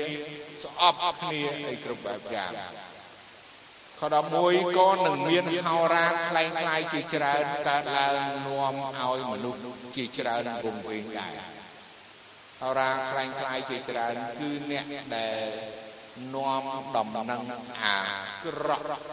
[0.64, 2.52] ស្អប់គ្នាអីគ្រប់បែបយ៉ាង
[4.00, 4.02] ខ
[4.40, 9.62] 11ក៏នឹងមានហោរាខ្លែងខ្លាយជាច្រើនកើតឡើងនាំឲ្យមនុស្ស
[9.96, 11.59] ជាច្រើនវង្វេងដែរ
[12.62, 15.40] ហោរាខ្លែងខ្លាយជាច្រើនគឺអ្នកដែល
[16.36, 16.64] នាំ
[16.98, 17.42] ដំណឹង
[17.84, 17.98] អា
[18.46, 19.04] ក្រក់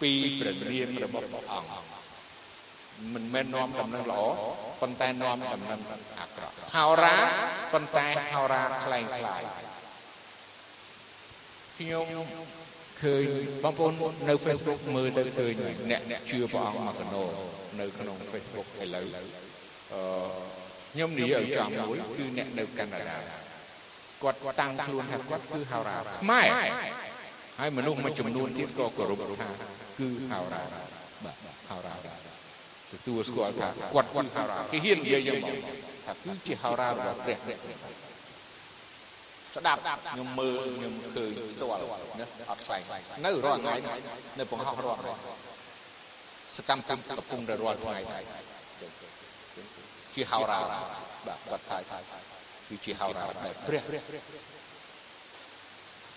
[0.00, 1.72] ពីព្រះនាមរបស់ព្រះអង្គ
[3.14, 4.22] មិនមែននាំដំណឹងល្អ
[4.80, 5.80] ប៉ុន្តែនាំដំណឹង
[6.20, 7.16] អាក្រក់ហោរា
[7.72, 9.42] ប៉ុន្តែហោរាខ្លែងខ្លាយ
[11.78, 12.06] ខ្ញុំ
[13.02, 13.24] ឃើញ
[13.64, 13.92] បងប្អូន
[14.28, 15.54] នៅ Facebook មើលទៅឃើញ
[15.90, 17.24] អ្នកអ្នកជឿព្រះអង្គមកកណោ
[17.80, 19.06] នៅក្នុង Facebook ឥឡូវ
[19.92, 20.61] អឺ
[20.92, 23.16] ខ្ញុំនិយាយឲ្យចំមួយគឺអ្នកនៅកាណាដា
[24.22, 26.46] គាត់តាំងខ្លួនថាគាត់គឺហោរាខ្មែរ
[27.58, 29.48] ហើយមនុស្សមួយចំនួនទៀតក៏គោរពថា
[29.98, 30.62] គឺហោរា
[31.24, 31.36] បាទ
[31.70, 31.94] ហោរា
[32.92, 35.56] ទទួលស្គាល់ថាគាត់គាត់ហោរាគេហ៊ាននិយាយយ៉ាងមក
[36.06, 37.36] ថាគឺជាហោរារបស់ព្រះ
[39.56, 41.78] ស្ដាប់ខ្ញុំមើលខ្ញុំឃើញផ្ទាល់
[42.20, 42.82] ណាអត់ខ្លាំង
[43.24, 43.74] នៅរាល់ថ្ងៃ
[44.38, 45.14] នៅបង្ហោះរាល់ថ្ងៃ
[46.56, 47.98] សកម្មកម្មកំពុងតែរាល់ថ្ងៃ
[50.14, 51.78] ជាហោរាបាទគាត់ថា
[52.68, 53.82] គឺជាហោរាដែលព្រះ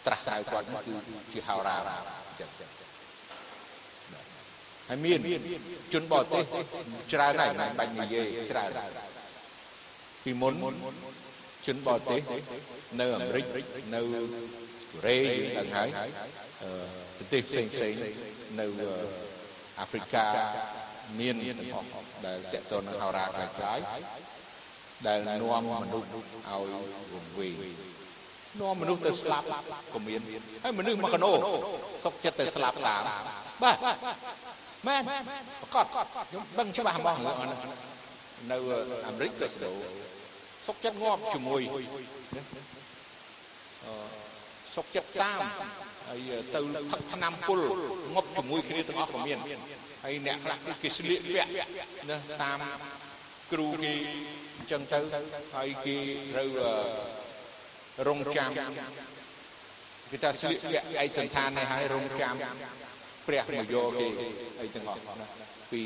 [0.05, 0.93] ត្រាស់តែគាត់គឺ
[1.33, 1.77] ជាហោរា
[2.39, 2.49] ចឹង
[4.89, 5.19] ហើយមាន
[5.93, 6.43] ជនបរទេស
[7.13, 8.71] ច្រើនហើយមិនបាច់និយាយច្រើន
[10.23, 10.53] ពីមុន
[11.67, 12.21] ជនបរទេស
[12.99, 13.45] នៅអាមេរិក
[13.95, 15.89] នៅកូរ៉េយើងដឹងហើយ
[17.17, 17.93] ប្រទេសផ្សេងផ្សេង
[18.59, 18.65] នៅ
[19.79, 20.25] អាហ្វ្រិកា
[21.19, 21.87] មានទាំងអស់
[22.25, 23.79] ដែលតកតនឹងហោរាខ្លាំងខ្លាយ
[25.07, 26.61] ដែលនាំមនុស្សឲ្យ
[27.13, 27.55] វង្វេង
[28.59, 29.45] នាំមនុស្សទៅស្លាប់
[29.93, 30.21] ក៏មាន
[30.63, 31.31] ហើយមនុស្សមកកណោ
[32.03, 33.01] សុកចិត្តទៅស្លាប់តាម
[33.63, 33.77] បាទ
[34.87, 35.01] មែន
[35.61, 37.17] ប្រកាសខ្ញុំដឹងច្បាស់ហ្មង
[38.51, 38.57] នៅ
[39.07, 39.75] អាមេរិកក៏ស្ដូរ
[40.67, 41.61] សុកចិត្តងាប់ជាមួយ
[44.75, 45.41] សុកចិត្តតាម
[46.07, 46.59] ហើយទៅ
[46.91, 47.59] ផឹកថ្នាំពុល
[48.15, 49.37] ងប់ជាមួយគ្នាទាំងអស់ក៏មាន
[50.05, 51.49] ហើយអ្នកខ្លះគេស្លៀកពាក់
[52.09, 52.59] ណាតាម
[53.51, 53.93] គ្រូគេ
[54.57, 54.99] អញ្ចឹងទៅ
[55.55, 55.97] ហើយគេ
[56.31, 56.49] ត្រូវ
[58.07, 58.49] រងចាំ
[60.11, 62.35] គេថាស្លៀកពាក់ឯកសន្តាននេះហើយរងចាំ
[63.27, 64.07] ព្រះមកយកគេ
[64.61, 65.27] អីទាំងអស់ណា
[65.71, 65.83] ពី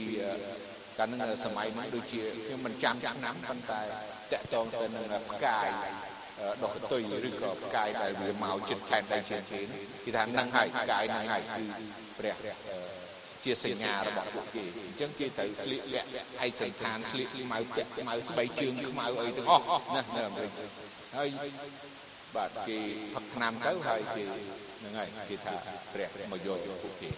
[0.98, 3.82] កាលនឹងសម័យនោះដូចជាខ្ញុំមិនចាំឆ្នាំប៉ុន្តែ
[4.34, 5.68] តកតងទៅនឹងផ្កាយ
[6.64, 9.60] ដុសទុយឬក៏ផ្កាយដែលវាមកចិត្តខែនដៃជាងគេ
[10.04, 11.64] គេថានឹងហើយផ្កាយនឹងហើយគឺ
[12.20, 12.36] ព្រះ
[13.44, 16.08] ជាសញ្ញារបស់ពួកគេអញ្ចឹងគេត្រូវស្លៀកលាក់
[16.46, 19.66] ឯកសន្តានស្លៀកខ្មៅពាក់ខ្មៅស្បែកជើងខ្មៅអីទាំងអស់
[19.96, 20.52] ណានៅអាមេរិក
[21.16, 21.30] ហើយ
[22.36, 22.78] បាទគេ
[23.16, 24.24] ផឹកថ្នាំទៅហើយគេ
[24.80, 25.54] ហ្នឹងហើយគេថា
[25.94, 27.10] ព្រះមកយកពួកគេ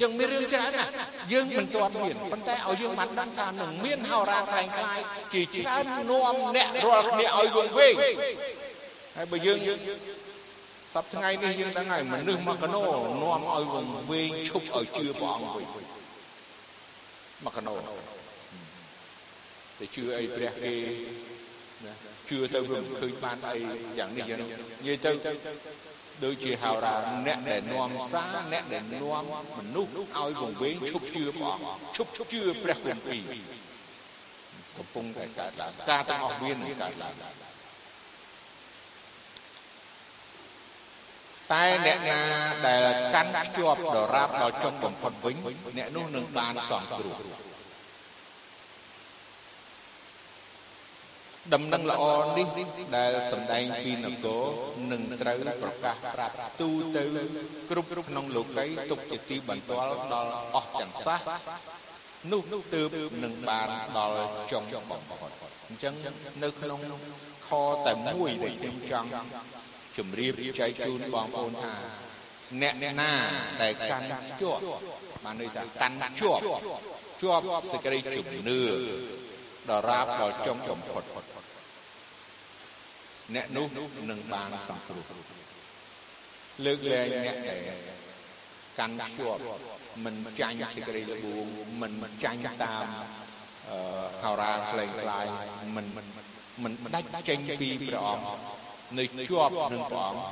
[0.00, 0.90] យើងមានរឿងច្រើនណាស់
[1.32, 5.00] យើងមិនទាន់មានប៉ុន្តែឲ្យយើងបានដឹងថានឹងមានហោរាខ្លាំងខ្លាយ
[5.34, 7.94] ជាច្រើននាំអ្នករាល់គ្នាឲ្យវង្វេង
[9.16, 9.68] ហើយបើយើងស
[11.02, 12.82] ប្ថ្ងៃនេះយើងដឹងហើយមនុស្សមកកណោ
[13.22, 15.66] នាំឲ្យវង្វេងឈប់ឲ្យជឿព្រះអង្គវិញ
[17.44, 17.74] មកកណោ
[19.78, 20.74] តែជឿអីព្រះគេ
[22.28, 23.56] ជឿទៅវាមិនឃើញបានអី
[23.98, 25.12] យ៉ាងនេះយ៉ាងនេះនិយាយទៅ
[26.24, 26.94] ដូចជាហៅថា
[27.26, 29.24] អ្នកដែលនាំសារអ្នកដែលនាំ
[29.58, 33.22] មនុស្សឲ្យវង្វេងឈប់ជឿព្រះអង្គឈប់ជឿព្រះគម្ពីរ
[34.76, 37.14] កំពុងតែកើតឡើងការទាំងអស់មានកើតឡើង
[41.52, 42.20] តែអ្នកណា
[42.66, 42.84] ដែល
[43.14, 45.36] កាន់ជាប់ដរាបដល់ចុងបំផុតវិញ
[45.78, 47.18] អ្នកនោះនឹងបានសង្គ្រោះ
[51.54, 52.04] ដំណឹងល្អ
[52.38, 52.48] នេះ
[52.96, 54.42] ដែលសម្ដែងពីនគរ
[54.92, 57.04] នឹងត្រូវប្រកាសប្រាប់ទូទៅ
[57.70, 61.18] គ្រប់ក្នុងលោកីទុកជាទីបន្ទាល់ដល់អស់ទាំងសះ
[62.32, 62.42] នោះ
[62.74, 62.88] ទើប
[63.24, 63.68] នឹងបាន
[63.98, 65.30] ដល់ចុងបំផុត
[65.68, 65.94] អញ្ចឹង
[66.42, 66.80] នៅក្នុង
[67.48, 67.50] ខ
[67.86, 69.08] តែមួយដែលខ្ញុំចង់
[69.98, 71.74] ជម្រាបចែកជូនបងប្អូនថា
[72.62, 73.12] អ្នកណា
[73.62, 74.06] ដែលកាន់
[74.42, 74.62] ជាប់
[75.24, 76.42] បានន័យថាកាន់ជាប់
[77.22, 78.60] ជាប់សេចក្តីជំនឿ
[79.68, 81.04] ដល់រាបដល់ចុងបំផុត
[83.34, 83.66] អ្នកនោះ
[84.10, 85.04] នឹងបានសង្គ្រោះ
[86.64, 87.60] លើកលែងអ្នកដែល
[88.78, 89.42] កាន់ជាប់
[90.04, 91.46] មិនចាញ់សេចក្តីល្បួង
[91.82, 91.92] មិន
[92.24, 92.86] ចាញ់តាម
[94.22, 95.26] ហោរាផ្លេងខ្លាយ
[95.76, 95.86] មិន
[96.64, 100.22] មិនដាច់ចេញពីព្រះអង្គ នៅជាប់នឹងព្រះអង្គ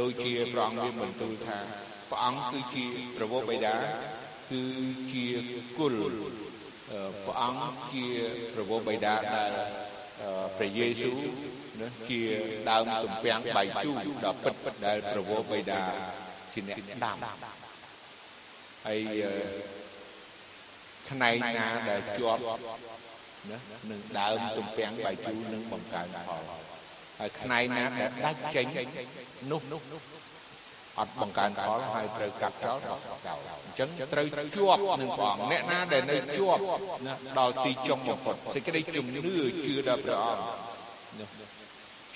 [0.00, 1.58] ដូចជាព្រះអង្គមានបន្ទូលថា
[2.10, 2.84] ព្រះអង្គគឺជា
[3.16, 3.74] ប្រវោបិតា
[4.50, 4.62] គឺ
[5.12, 5.24] ជា
[5.78, 5.94] គុល
[7.24, 8.06] ព្រះអង្គជា
[8.54, 9.50] ប្រវោបិតាដែល
[10.58, 11.18] ព្រះយេស៊ូវ
[11.80, 12.20] ណាជា
[12.70, 14.54] ដើមទំពាំងបាយជូរដ៏ពិត
[14.86, 15.80] ដែលប្រវោបិតា
[16.52, 17.16] ជាអ្នកដាំ
[18.86, 19.00] ហើយ
[21.08, 22.40] ផ្នែកណាដែលជាប់
[23.50, 23.58] ណា
[23.90, 26.71] នឹងដើមទំពាំងបាយជូរនឹងបង្កើនផល
[27.18, 28.66] ហើយផ្នែកណាដែលដាច់ចេញ
[29.50, 29.62] នោះ
[31.00, 36.60] អត់បង្កើនផលហើយត្រូវកាត់ចោលបោះចោលអញ្ចឹងត្រូវជាប់នឹងព្រះអង្គអ្នកណាដែលនៅជាប់
[37.38, 39.20] ដល់ទីចុងបំផុតសេចក្តីជំនឿ
[39.66, 40.42] ជឿដល់ព្រះអង្គ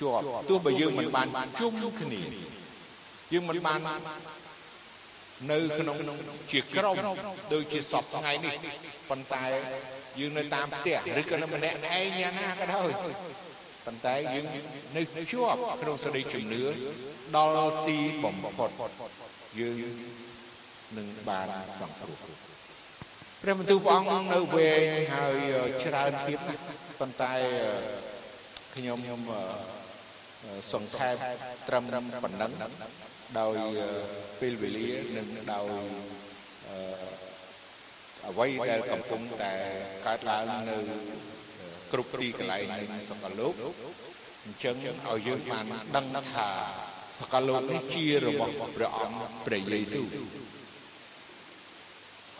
[0.00, 1.28] ជាប់ទោះបើយើងមិនបាន
[1.60, 2.22] ជុំគ្នា
[3.32, 3.80] យើងមិនបាន
[5.50, 5.98] នៅក្នុង
[6.52, 6.96] ជាក្រុម
[7.52, 8.54] ដូចជាសពថ្ងៃនេះ
[9.10, 9.44] ប៉ុន្តែ
[10.18, 12.90] យើងនៅតាមផ្ទះឬក៏នៅម្នាក់ឯងយ៉ាងណាក៏ដោយ
[13.86, 14.44] ប៉ុន្តែយើង
[14.96, 16.62] នៅជាប់ក្នុងសេចក្តីជំនឿ
[17.36, 18.70] ដល់ទីបំផុត
[19.60, 19.78] យើង
[20.98, 21.48] នឹងបាន
[21.80, 22.16] សង្គ្រោះ
[23.42, 24.84] ព្រះបន្ទូលព្រះអង្គនៅវែង
[25.16, 25.36] ហើយ
[25.84, 26.62] ច្រើនទៀតណាស់
[27.00, 27.32] ប៉ុន្តែ
[28.74, 29.20] ខ្ញុំខ្ញុំ
[30.72, 31.16] សង្ខេប
[31.68, 31.84] ត្រឹម
[32.24, 32.52] ប៉ុណ្ណឹង
[33.38, 33.56] ដោយ
[34.40, 35.68] ពេលវេលានិងដោយ
[38.28, 39.52] អ្វីដែលកំពុងតែ
[40.06, 40.76] កើតឡើងនៅ
[41.92, 43.52] គ្រប់ទីកន្លែងនៃសកលលោក
[44.44, 45.64] អញ្ចឹងឲ្យយើងបាន
[45.96, 46.48] ដឹងថា
[47.20, 50.06] សកលលោកនេះជារបស់ព្រះអង្គព្រះយេស៊ូវ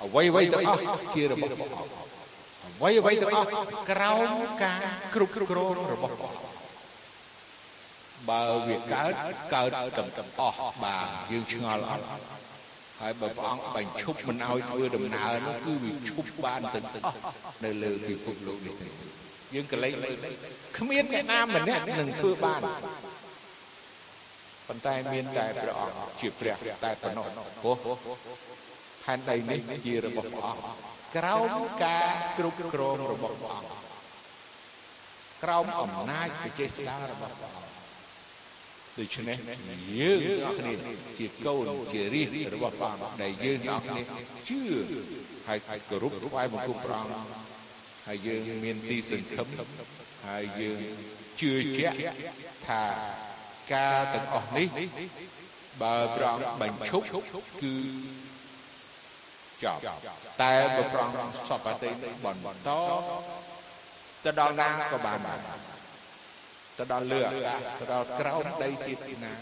[0.03, 0.83] អ្វីអ្វីទាំងអស់
[1.15, 2.07] ជារបស់ព្រះអង្គ
[2.79, 3.49] អ្វីអ្វីទាំងអស់
[3.91, 4.31] ក្រោម
[4.63, 4.81] ការ
[5.15, 6.47] គ្រប់គ្រងរបស់ព្រះអង្គ
[8.31, 9.13] បើវាកើត
[9.55, 12.05] កើតទាំងទាំងអស់បាទយើងឆ្ងល់អត់
[13.01, 17.19] ហើយបើព្រះអង្គបញ្ឈប់មិនឲ្យធ្វើដំណើរនោះគឺវាឈប់បានទាំងអស់
[17.65, 18.89] នៅលើពិភពលោកនេះទេ
[19.55, 20.17] យើងកលែងមើល
[20.79, 22.61] គ្មានអ្នកណាម្នាក់នឹងធ្វើបាន
[24.69, 27.27] ប៉ុន្តែមានតែព្រះអង្គជាព្រះតែប៉ុណ្ណោះ
[27.63, 27.77] ព្រោះ
[29.05, 30.63] ផែនដីនេះជារបស់ព្រះអង្គ
[31.17, 32.07] ក្រោមការ
[32.39, 33.87] គ្រប់គ្រងរបស់ព្រះអង្គ
[35.43, 37.77] ក្រោមអំណាចវិចេស្តារបស់ព្រះអង្គ
[38.99, 39.37] ដូច្នេះ
[40.01, 40.73] យើងទាំងអស់គ្នា
[41.19, 44.03] ជាកូនជារាជរបស់ព្រះអង្គដែលយើងទាំងអស់គ្នា
[44.49, 44.61] ជឿ
[45.49, 47.56] ហើយគោរពថ្វាយបង្គំព្រះអង្គ
[48.07, 49.49] ហើយយើងមានទីសង្ឃឹម
[50.29, 50.81] ហើយយើង
[51.41, 51.97] ជឿជាក់
[52.67, 52.83] ថា
[53.75, 54.69] ការទាំងអស់នេះ
[55.83, 57.05] បើព្រះអង្គបញ្ឈប់
[57.63, 57.75] គឺ
[59.63, 59.81] ចប់
[60.43, 61.91] តែបើព្រះអង្គសពតិ
[62.25, 62.71] បន្ត
[64.25, 65.41] ទៅដល់ណាក៏បានដែរ
[66.79, 69.33] ទៅដល់លើអាកាសទៅដល់ក្រោមដីទៀតណា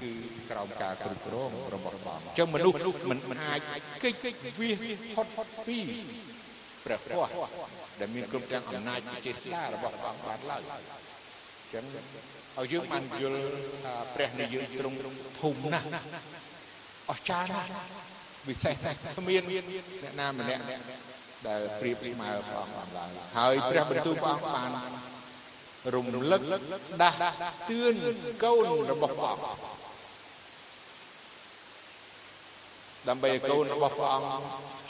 [0.00, 0.10] គឺ
[0.50, 2.76] ក្រោមការគ្រប់គ្រងរបស់ព្រះអង្គអញ្ចឹងមនុស្ស
[3.10, 3.60] មិនមិនអាច
[4.02, 4.24] កិច្ច
[4.60, 4.70] វា
[5.16, 5.32] ហត់
[5.66, 5.78] ពី
[6.84, 7.40] ព្រះពស្ត្រ
[8.00, 11.84] ដែលមានគ្រប់ទាំងអំណាចចេស្តារបស់ព្រះអង្គបានឡើយអញ្ចឹង
[12.58, 13.40] ឲ្យយើងបានយល់
[13.84, 14.96] ថាព្រះនៃយើងទ្រង់
[15.40, 15.86] ធំណាស់
[17.10, 17.68] អស្ចារ្យណាស់
[18.48, 18.74] វិសេស
[19.18, 20.62] គ្មានអ្នកណាម្នាក់
[21.48, 24.70] ដែលប្រៀបស្មើព្រះអង្គបានឡើយហើយព្រះបន្ទូលព្រះអង្គបាន
[25.94, 26.42] រំលឹក
[27.02, 27.16] ដាស់
[27.70, 27.94] តឿន
[28.44, 29.80] កូនរបស់ព្រះអង្គ
[33.08, 34.28] ដើម្បីឲ្យកូនរបស់ព្រះអង្គ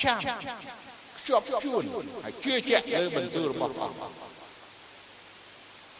[0.04, 1.82] ចាំខ្ជាប់ជួន
[2.24, 3.98] ហើយជឿជាក់លើបន្ទូលរបស់ព្រះអង្គ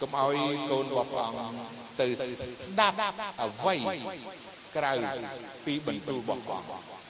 [0.00, 0.38] កុំឲ្យ
[0.70, 1.60] កូនរបស់ព្រះអង្គ
[2.00, 2.96] ទៅស្ដាប់
[3.42, 3.74] អ្វី
[4.76, 4.92] ក្រៅ
[5.66, 7.00] ពីបន្ទូលរបស់ព្រះអង្គ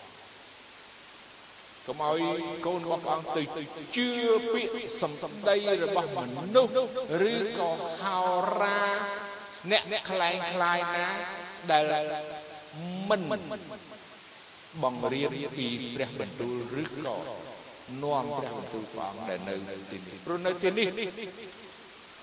[1.87, 2.23] កុំឲ្យ
[2.67, 3.43] កូនរបស់ព្រះអង្គទៅ
[3.97, 4.09] ជឿ
[4.55, 6.21] ពាក្យសម្ដីរបស់ម
[6.55, 6.73] នុស្ស
[7.33, 7.71] ឬក៏
[8.03, 8.19] ហោ
[8.61, 8.81] រា
[9.71, 11.09] អ្នកខ្លែងខ្លាយណា
[11.71, 11.93] ដែល
[13.11, 13.23] មិន
[14.83, 17.17] បង្រៀនពីព្រះបន្ទូលឬក៏
[18.03, 19.55] នាំព្រះបន្ទូលព្រះអង្គដែលនៅ
[19.91, 20.89] ទីនេះព្រោះនៅទីនេះ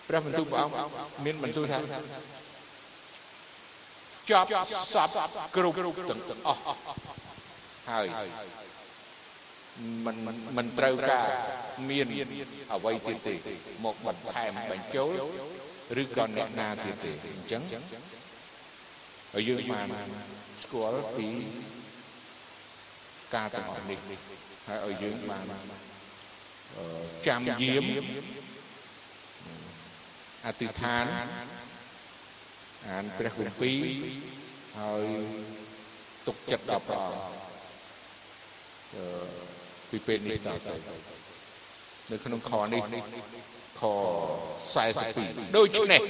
[0.07, 0.75] ព្រះបន្ទូលព្រះអង្គ
[1.25, 1.79] មានបន្ទូលថា
[4.29, 4.47] ចប់
[4.93, 5.17] សព
[5.55, 6.61] គ្រប់ទាំងអស់
[7.91, 8.07] ហើយ
[10.05, 10.15] មិន
[10.57, 11.25] មិនត្រូវការ
[11.89, 12.07] មាន
[12.73, 13.33] អ្វីទៀតទេ
[13.85, 15.11] មកបន្ថែមបញ្ចូល
[16.01, 17.61] ឬក៏អ្នកណាទៀតទេអញ្ចឹង
[19.33, 19.87] ហើយយើងបាន
[20.61, 21.27] ស្គាល់ពី
[23.35, 23.99] ការទាំងអស់នេះ
[24.67, 25.45] ហើយឲ្យយើងបាន
[27.27, 27.85] ចាំយាម
[30.45, 31.05] អធិដ្ឋាន
[32.89, 33.79] អានព្រះគម្ពីរ
[34.79, 35.05] ហើយ
[36.27, 37.37] ទុកចិត្តដល់ព្រះអង្គ
[39.89, 40.73] ពីពេលនេះតទៅ
[42.11, 42.83] នៅក្នុងខនេះ
[43.79, 43.83] ខ
[44.73, 46.01] 42ដូច្នេះ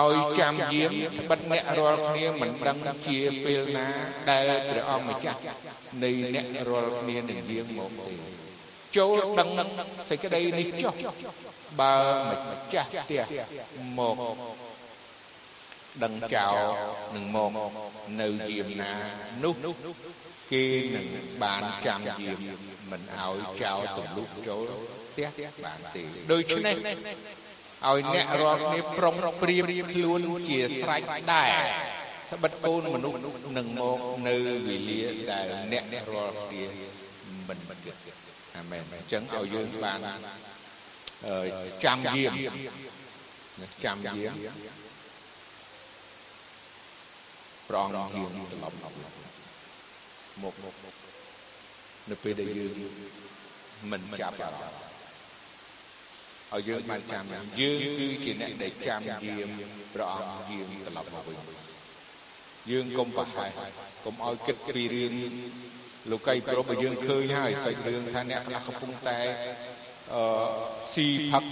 [0.00, 3.86] ឲ្យចាំយាមត្បិតអ្នករាល់គ្នាមិនដឹងជាពេលណា
[4.30, 5.40] ដែលព្រះអង្គម្ចាស់
[6.02, 8.14] នៃអ្នករាល់គ្នានឹងយាងមកទេ
[8.96, 9.48] ចូលដឹង
[10.10, 10.94] សេចក្តីនេះចុះ
[11.80, 11.94] បើ
[12.30, 13.22] ម្ចាស់ផ្ទះ
[13.98, 14.16] មក
[16.04, 16.56] ដឹងចោល
[17.16, 17.50] នឹងមក
[18.20, 18.92] នៅយាមណា
[19.44, 19.54] នោះ
[20.52, 20.64] គេ
[20.94, 21.06] នឹង
[21.42, 22.40] បានចាំយាម
[22.90, 24.70] មិនឲ្យចោលទម្លុះចូល
[25.12, 25.28] ផ្ទះ
[25.64, 26.76] បានទេដូច្នេះ
[27.90, 31.02] ឲ្យអ្នករាល់គ្នាប្រុងប្រៀបខ្លួនជាស្រេច
[31.32, 31.50] ដែរ
[32.32, 33.18] ត្បិតកូនមនុស្ស
[33.58, 34.34] នឹងមកនៅ
[34.66, 35.00] វេលា
[35.32, 36.64] ដែលអ្នករាល់គ្នា
[37.48, 37.96] មិនមិនគិត
[38.56, 40.00] អាមែនអញ្ចឹងឲ្យយើងបាន
[41.84, 42.32] ចាំយាម
[43.84, 44.34] ចាំយាម
[47.70, 48.76] ប្រងយាមត្រឡប់
[50.42, 50.74] មកមក
[52.10, 52.72] នៅពេលដែលយើង
[53.92, 54.91] មិនចាប់អារម្មណ៍
[56.52, 57.24] ឲ្យយើងបានចាំ
[57.60, 59.48] យើងគឺជាអ្នកដែលចាំយាម
[59.94, 61.38] ព្រះអង្គយាមត្រឡប់មកវិញ
[62.70, 63.50] យើងកុំប្រហែស
[64.04, 65.14] កុំឲ្យគិតពីរឿង
[66.10, 69.18] លោកីព្រមឲ្យយើងឃើញហើយសាច់រឿងថាអ្នកខ្លះកំពុងតែ
[70.14, 70.22] អឺ
[70.94, 71.44] ស៊ីផឹក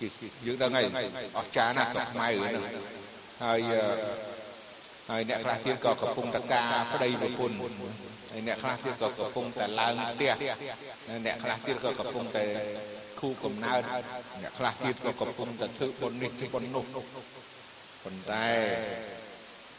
[0.00, 0.08] គេ
[0.46, 0.86] យើងដឹងហើយ
[1.38, 2.64] អស្ចារ្យណាស់ស្រុកខ្មែរហ្នឹង
[3.44, 3.60] ហើយ
[5.10, 7.56] ហើយអ្នកខ្លះទៀតក៏កំពុងតការប្តីប្រពន្ធ
[8.32, 10.32] ហើយអ្នកខ្លះទៀតក៏កំពុងតែឡើងផ្ទះ
[11.26, 12.44] អ្នកខ្លះទៀតក៏កំពុងតែ
[13.20, 13.80] ខូកំណើត
[14.42, 16.84] អ្នកខ្លះទៀតក៏កំពុងតែធ្វើបុណ្យនេះធ្វើបុណ្យនោះ
[18.04, 18.46] ប៉ុន្តែ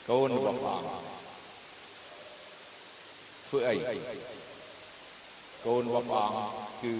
[0.09, 1.17] កូនរបស់ព្រះអង្គ
[3.47, 3.75] ធ្វើអី
[5.65, 6.93] កូនរបស់ព្រះអង្គគឺ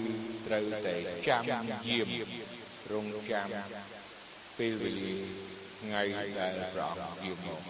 [0.46, 0.94] ត្រូវតែ
[1.28, 1.42] ចាំ
[1.88, 2.08] យាម
[2.92, 3.46] រងចាំ
[4.58, 5.12] ពេលវេលា
[5.80, 6.02] ថ្ងៃ
[6.38, 7.60] ដែលព្រះអង្គយាមមក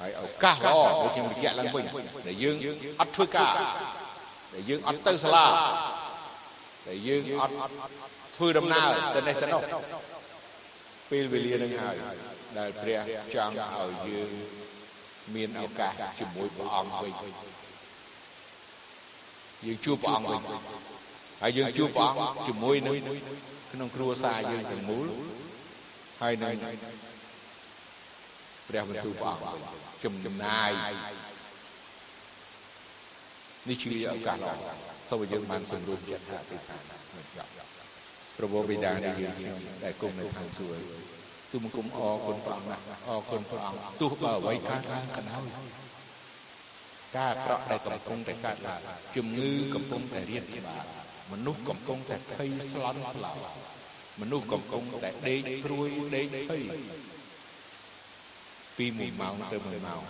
[0.00, 1.84] ហើយឱកាសល្អដូចខ្ញុំបញ្ជាក់ឡើងវិញ
[2.28, 2.56] ដែលយើង
[3.00, 3.52] អត់ធ្វើការ
[4.54, 5.44] ដែលយើងអត់ទៅសាលា
[6.86, 7.54] តែយើងអត់
[8.36, 9.62] ធ្វើដំណើរទៅនេះទៅនោះ
[11.10, 11.96] ពេលវេលានឹងហើយ
[12.58, 13.00] ដែលព្រះ
[13.34, 14.30] ចង់ឲ្យយើង
[15.34, 17.12] មានឱកាសជាមួយព្រះអង្គវិញ
[19.64, 20.40] យើងជួបព្រះអង្គវិញ
[21.42, 22.96] ហើយយើងជួបព្រះអង្គជាមួយនឹង
[23.72, 25.06] ក្នុងគ្រួសារយើងទាំងមូល
[26.20, 26.54] ហើយនឹង
[28.68, 30.70] ព្រះបន្ទូលព្រះអង្គចំណាយ
[33.68, 36.80] នេះជាឱកាសល្អ សូមឲ្យយើងបានសម្រួលចិត្តថាទីឋាន
[37.16, 37.50] មិនចប់
[38.38, 40.84] ប្រពោបិតានៃយើងខ្ញុំដែលគុំនៅខាងសួគ៌
[41.52, 45.44] ទូមគុំអរគុណព្រះអង្គណាស់អរគុណព្រះអង្គទោះបើអ្វីកើតឡើងក៏ដោយ
[47.16, 48.80] ការអាក្រក់ដែលកំពុងតែកើតឡើង
[49.16, 50.84] ជំងឺកំពុងតែរៀនបាន
[51.32, 53.32] មនុស្សកំពុងតែភ័យស្លន់ស្លោ
[54.20, 56.64] មនុស្សកំពុងតែដេកព្រួយដេកភ័យ
[58.78, 60.00] ពី1ម៉ោងទៅ1ម៉ោង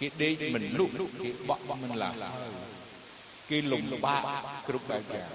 [0.00, 0.90] គេដេកមិនលុក
[1.22, 2.75] គេបក់មិនឡាហើយ
[3.50, 4.22] គេលំបាក
[4.68, 5.26] គ្រប់បែបយ៉ាង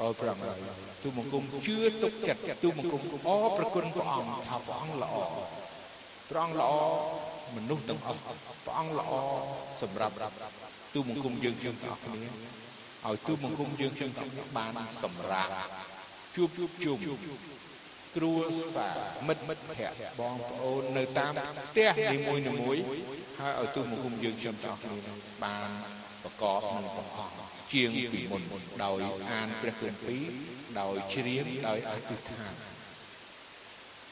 [0.00, 0.58] អរប្រងហើយ
[1.02, 5.14] ទូបង្គំជឿទុកចិត្តទូបង្គំអរប្រគុណព្រះអង្គថាព្រះអង្គល្អ
[6.30, 6.72] ព្រះអង្គល្អ
[7.56, 8.20] មនុស្សទាំងអស់
[8.64, 9.12] ព្រះអង្គល្អ
[9.82, 10.14] សម្រាប់
[10.94, 12.20] ទូបង្គំយើងយើងទាំងអស់គ្នា
[13.06, 15.52] ឲ្យទូបង្គំយើងយើងទាំងអស់បានសម្រាប់
[16.36, 16.50] ជួប
[16.84, 16.98] ជុំ
[18.16, 18.32] គ្រួ
[18.74, 21.32] សារមិត្តមិត្តភ័ក្តិបងប្អូននៅតាម
[21.68, 22.76] ផ្ទះនីមួយនីមួយ
[23.40, 24.98] ហើយឲ្យទូបង្គំយើងខ្ញុំទាំងអស់គ្នា
[25.44, 25.70] បាន
[26.24, 27.36] ប្រកបនឹងព្រះអង្គ
[27.72, 28.42] ជាងពីមុន
[28.84, 29.00] ដោយ
[29.32, 30.24] អានព្រះគម្ពីរ
[30.80, 32.54] ដោយជ្រាបដោយអធិដ្ឋាន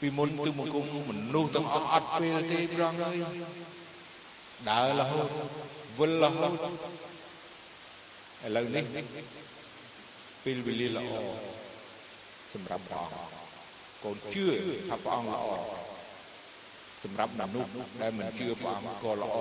[0.00, 3.16] ពីមុនទូបង្គំមនុស្សទាំងអស់អត់ពេលទេព្រះអង្គអើយ
[4.70, 5.26] ដើររហូត
[5.98, 6.52] វិលរហូត
[8.44, 8.84] ឥឡូវនេះ
[10.44, 11.06] ពេលវេលាល្អ
[12.52, 13.42] សម្រាប់ព្រះអង្គ
[14.04, 14.44] កូនជឿ
[14.88, 15.91] ថាព្រះអង្គល្អ
[17.02, 17.70] សម្រាប់មនុស្ស
[18.02, 19.38] ដែលមិនជឿព្រះអង្គក៏ល្អ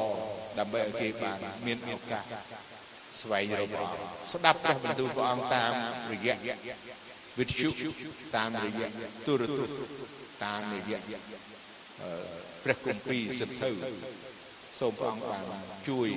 [0.60, 2.24] ដើម្បីឲ្យគេបានមានឱកាស
[3.22, 4.04] ស្វែងរកព្រះអង្គ
[4.34, 5.72] ស្ដាប់ព្រះបន្ទូលព្រះអង្គតាម
[6.12, 6.36] រយៈ
[7.40, 7.70] វិទ្យុ
[8.36, 8.88] តាមរយៈ
[9.28, 9.78] ទូរទស្សន៍
[10.46, 11.00] តាមរយៈ
[12.64, 13.70] ព្រះគម្ពីរសិទ្ធិ
[14.80, 15.44] សូមព្រះអង្គបាន
[15.90, 16.10] ជួយ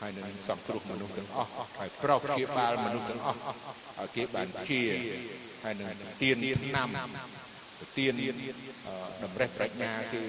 [0.00, 3.38] ហើយនឹងសង្គ្រោះមនុស្សទាំងអស់ហើយប្រោសព្យាបាលមនុស្សទាំងអស់
[4.00, 4.82] ឲ្យគេបានជា
[5.64, 5.88] ហើយនឹង
[6.22, 6.88] ទៀនឆ្នាំ
[7.96, 8.12] ទៀន
[9.22, 10.22] តម្រេះប្រាជ្ញាគេ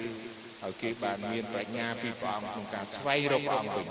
[0.63, 3.87] ឲ្យគេបានមានប្រាជ្ញាពីព្រះអង្គក្នុងការស្វែងរកព្រះអង្គវិញ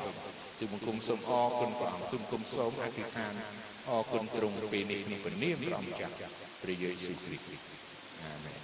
[0.59, 3.35] ទូបង្គំសូមអរគុណព្រះអង្គទូបង្គំសូមអធិដ្ឋាន
[3.91, 6.15] អរគុណទ្រង់ពេលនេះក្នុងព្រះនាមព្រះអង្គម្ចាស់
[6.63, 8.62] ព្រះយេស៊ូវគ្រីស្ទ